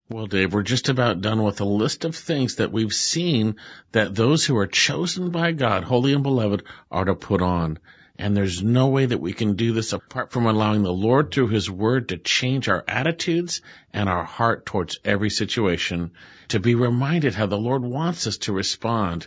Well, 0.09 0.27
Dave, 0.27 0.53
we're 0.53 0.63
just 0.63 0.89
about 0.89 1.23
done 1.23 1.43
with 1.43 1.61
a 1.61 1.65
list 1.65 2.05
of 2.05 2.15
things 2.15 2.57
that 2.57 2.73
we've 2.73 2.93
seen 2.93 3.57
that 3.93 4.15
those 4.15 4.45
who 4.45 4.57
are 4.59 4.67
chosen 4.67 5.31
by 5.31 5.53
God, 5.53 5.85
holy 5.85 6.13
and 6.13 6.23
beloved, 6.23 6.65
are 6.91 7.05
to 7.05 7.15
put 7.15 7.41
on. 7.41 7.79
And 8.19 8.37
there's 8.37 8.63
no 8.63 8.89
way 8.89 9.07
that 9.07 9.21
we 9.21 9.33
can 9.33 9.55
do 9.55 9.73
this 9.73 9.95
apart 9.95 10.31
from 10.31 10.45
allowing 10.47 10.83
the 10.83 10.93
Lord 10.93 11.31
through 11.31 11.49
His 11.49 11.71
Word 11.71 12.11
to 12.11 12.19
change 12.19 12.69
our 12.69 12.85
attitudes 12.87 13.63
and 13.93 14.09
our 14.09 14.25
heart 14.25 14.67
towards 14.67 14.99
every 15.05 15.31
situation, 15.31 16.11
to 16.49 16.61
be 16.61 16.75
reminded 16.75 17.35
how 17.35 17.47
the 17.47 17.57
Lord 17.57 17.83
wants 17.83 18.27
us 18.27 18.37
to 18.39 18.53
respond, 18.53 19.27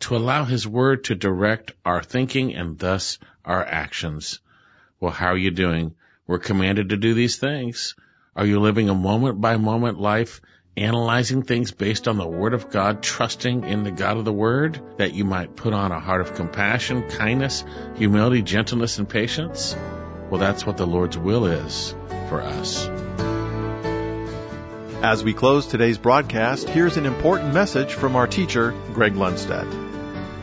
to 0.00 0.16
allow 0.16 0.44
His 0.44 0.66
Word 0.66 1.04
to 1.04 1.14
direct 1.14 1.72
our 1.84 2.02
thinking 2.02 2.54
and 2.54 2.78
thus 2.78 3.18
our 3.44 3.64
actions. 3.64 4.40
Well, 4.98 5.12
how 5.12 5.28
are 5.28 5.36
you 5.36 5.50
doing? 5.50 5.94
We're 6.32 6.38
commanded 6.38 6.88
to 6.88 6.96
do 6.96 7.12
these 7.12 7.36
things. 7.36 7.94
Are 8.34 8.46
you 8.46 8.58
living 8.58 8.88
a 8.88 8.94
moment 8.94 9.42
by 9.42 9.58
moment 9.58 10.00
life 10.00 10.40
analyzing 10.78 11.42
things 11.42 11.72
based 11.72 12.08
on 12.08 12.16
the 12.16 12.26
Word 12.26 12.54
of 12.54 12.70
God, 12.70 13.02
trusting 13.02 13.64
in 13.64 13.82
the 13.82 13.90
God 13.90 14.16
of 14.16 14.24
the 14.24 14.32
Word, 14.32 14.80
that 14.96 15.12
you 15.12 15.26
might 15.26 15.56
put 15.56 15.74
on 15.74 15.92
a 15.92 16.00
heart 16.00 16.22
of 16.22 16.32
compassion, 16.32 17.06
kindness, 17.10 17.64
humility, 17.96 18.40
gentleness, 18.40 18.96
and 18.96 19.06
patience? 19.06 19.76
Well, 20.30 20.40
that's 20.40 20.64
what 20.64 20.78
the 20.78 20.86
Lord's 20.86 21.18
will 21.18 21.44
is 21.44 21.94
for 22.30 22.40
us. 22.40 22.86
As 25.02 25.22
we 25.22 25.34
close 25.34 25.66
today's 25.66 25.98
broadcast, 25.98 26.66
here's 26.66 26.96
an 26.96 27.04
important 27.04 27.52
message 27.52 27.92
from 27.92 28.16
our 28.16 28.26
teacher, 28.26 28.72
Greg 28.94 29.12
Lundstedt. 29.16 29.91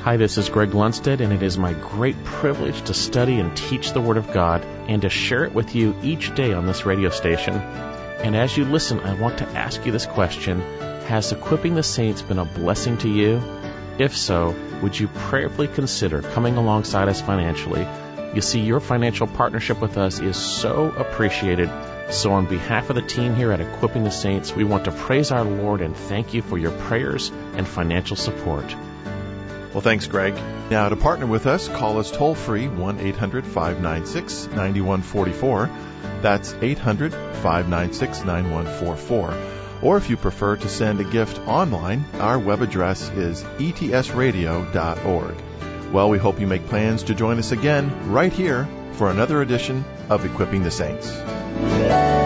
Hi, 0.02 0.16
this 0.16 0.38
is 0.38 0.48
Greg 0.48 0.70
Lundstedt, 0.70 1.20
and 1.20 1.34
it 1.34 1.44
is 1.44 1.58
my 1.58 1.74
great 1.74 2.24
privilege 2.24 2.84
to 2.84 2.94
study 2.94 3.38
and 3.38 3.56
teach 3.56 3.92
the 3.92 4.00
Word 4.00 4.16
of 4.16 4.32
God 4.32 4.64
and 4.88 5.02
to 5.02 5.10
share 5.10 5.44
it 5.44 5.54
with 5.54 5.76
you 5.76 5.94
each 6.02 6.34
day 6.36 6.54
on 6.54 6.66
this 6.66 6.86
radio 6.86 7.10
station. 7.10 7.56
And 7.56 8.34
as 8.34 8.56
you 8.56 8.64
listen, 8.64 9.02
I 9.02 9.20
want 9.20 9.40
to 9.40 9.50
ask 9.50 9.86
you 9.86 9.92
this 9.92 10.06
question 10.06 10.62
Has 11.08 11.34
equipping 11.34 11.76
the 11.76 11.84
saints 11.84 12.22
been 12.22 12.40
a 12.40 12.46
blessing 12.46 12.98
to 13.00 13.10
you? 13.10 13.44
If 13.98 14.16
so, 14.16 14.56
would 14.82 14.98
you 14.98 15.10
prayerfully 15.10 15.68
consider 15.68 16.22
coming 16.22 16.56
alongside 16.56 17.10
us 17.10 17.20
financially? 17.20 17.86
You 18.34 18.40
see, 18.40 18.62
your 18.62 18.80
financial 18.80 19.28
partnership 19.28 19.82
with 19.82 19.98
us 19.98 20.22
is 20.22 20.38
so 20.38 20.92
appreciated. 20.92 21.70
So, 22.10 22.32
on 22.32 22.46
behalf 22.46 22.90
of 22.90 22.96
the 22.96 23.02
team 23.02 23.36
here 23.36 23.52
at 23.52 23.60
Equipping 23.60 24.06
the 24.06 24.12
Saints, 24.12 24.56
we 24.56 24.64
want 24.64 24.86
to 24.86 24.94
praise 24.94 25.32
our 25.32 25.44
Lord 25.44 25.82
and 25.82 25.94
thank 25.94 26.34
you 26.34 26.42
for 26.42 26.58
your 26.58 26.72
prayers 26.72 27.34
and 27.56 27.68
financial 27.68 28.16
support. 28.16 28.74
Well, 29.74 29.82
thanks, 29.82 30.08
Greg. 30.08 30.34
Now, 30.72 30.90
to 30.90 30.96
partner 30.96 31.28
with 31.28 31.46
us, 31.46 31.68
call 31.68 32.00
us 32.00 32.10
toll 32.12 32.34
free 32.34 32.68
1 32.68 33.00
800 33.00 33.46
596 33.46 34.48
9144. 34.48 35.70
That's 36.22 36.56
800 36.60 37.14
596 37.14 38.26
9144. 38.26 39.34
Or 39.82 39.98
if 39.98 40.10
you 40.10 40.18
prefer 40.18 40.58
to 40.58 40.68
send 40.68 41.00
a 41.00 41.04
gift 41.04 41.40
online, 41.48 42.04
our 42.16 42.38
web 42.38 42.62
address 42.62 43.10
is 43.10 43.44
etsradio.org. 43.44 45.36
Well, 45.94 46.10
we 46.10 46.18
hope 46.18 46.40
you 46.40 46.48
make 46.48 46.68
plans 46.68 47.04
to 47.04 47.16
join 47.16 47.40
us 47.40 47.52
again 47.52 48.12
right 48.12 48.34
here 48.34 48.68
for 48.94 49.10
another 49.10 49.42
edition 49.42 49.86
of 50.10 50.26
Equipping 50.26 50.64
the 50.64 50.72
Saints. 50.72 52.19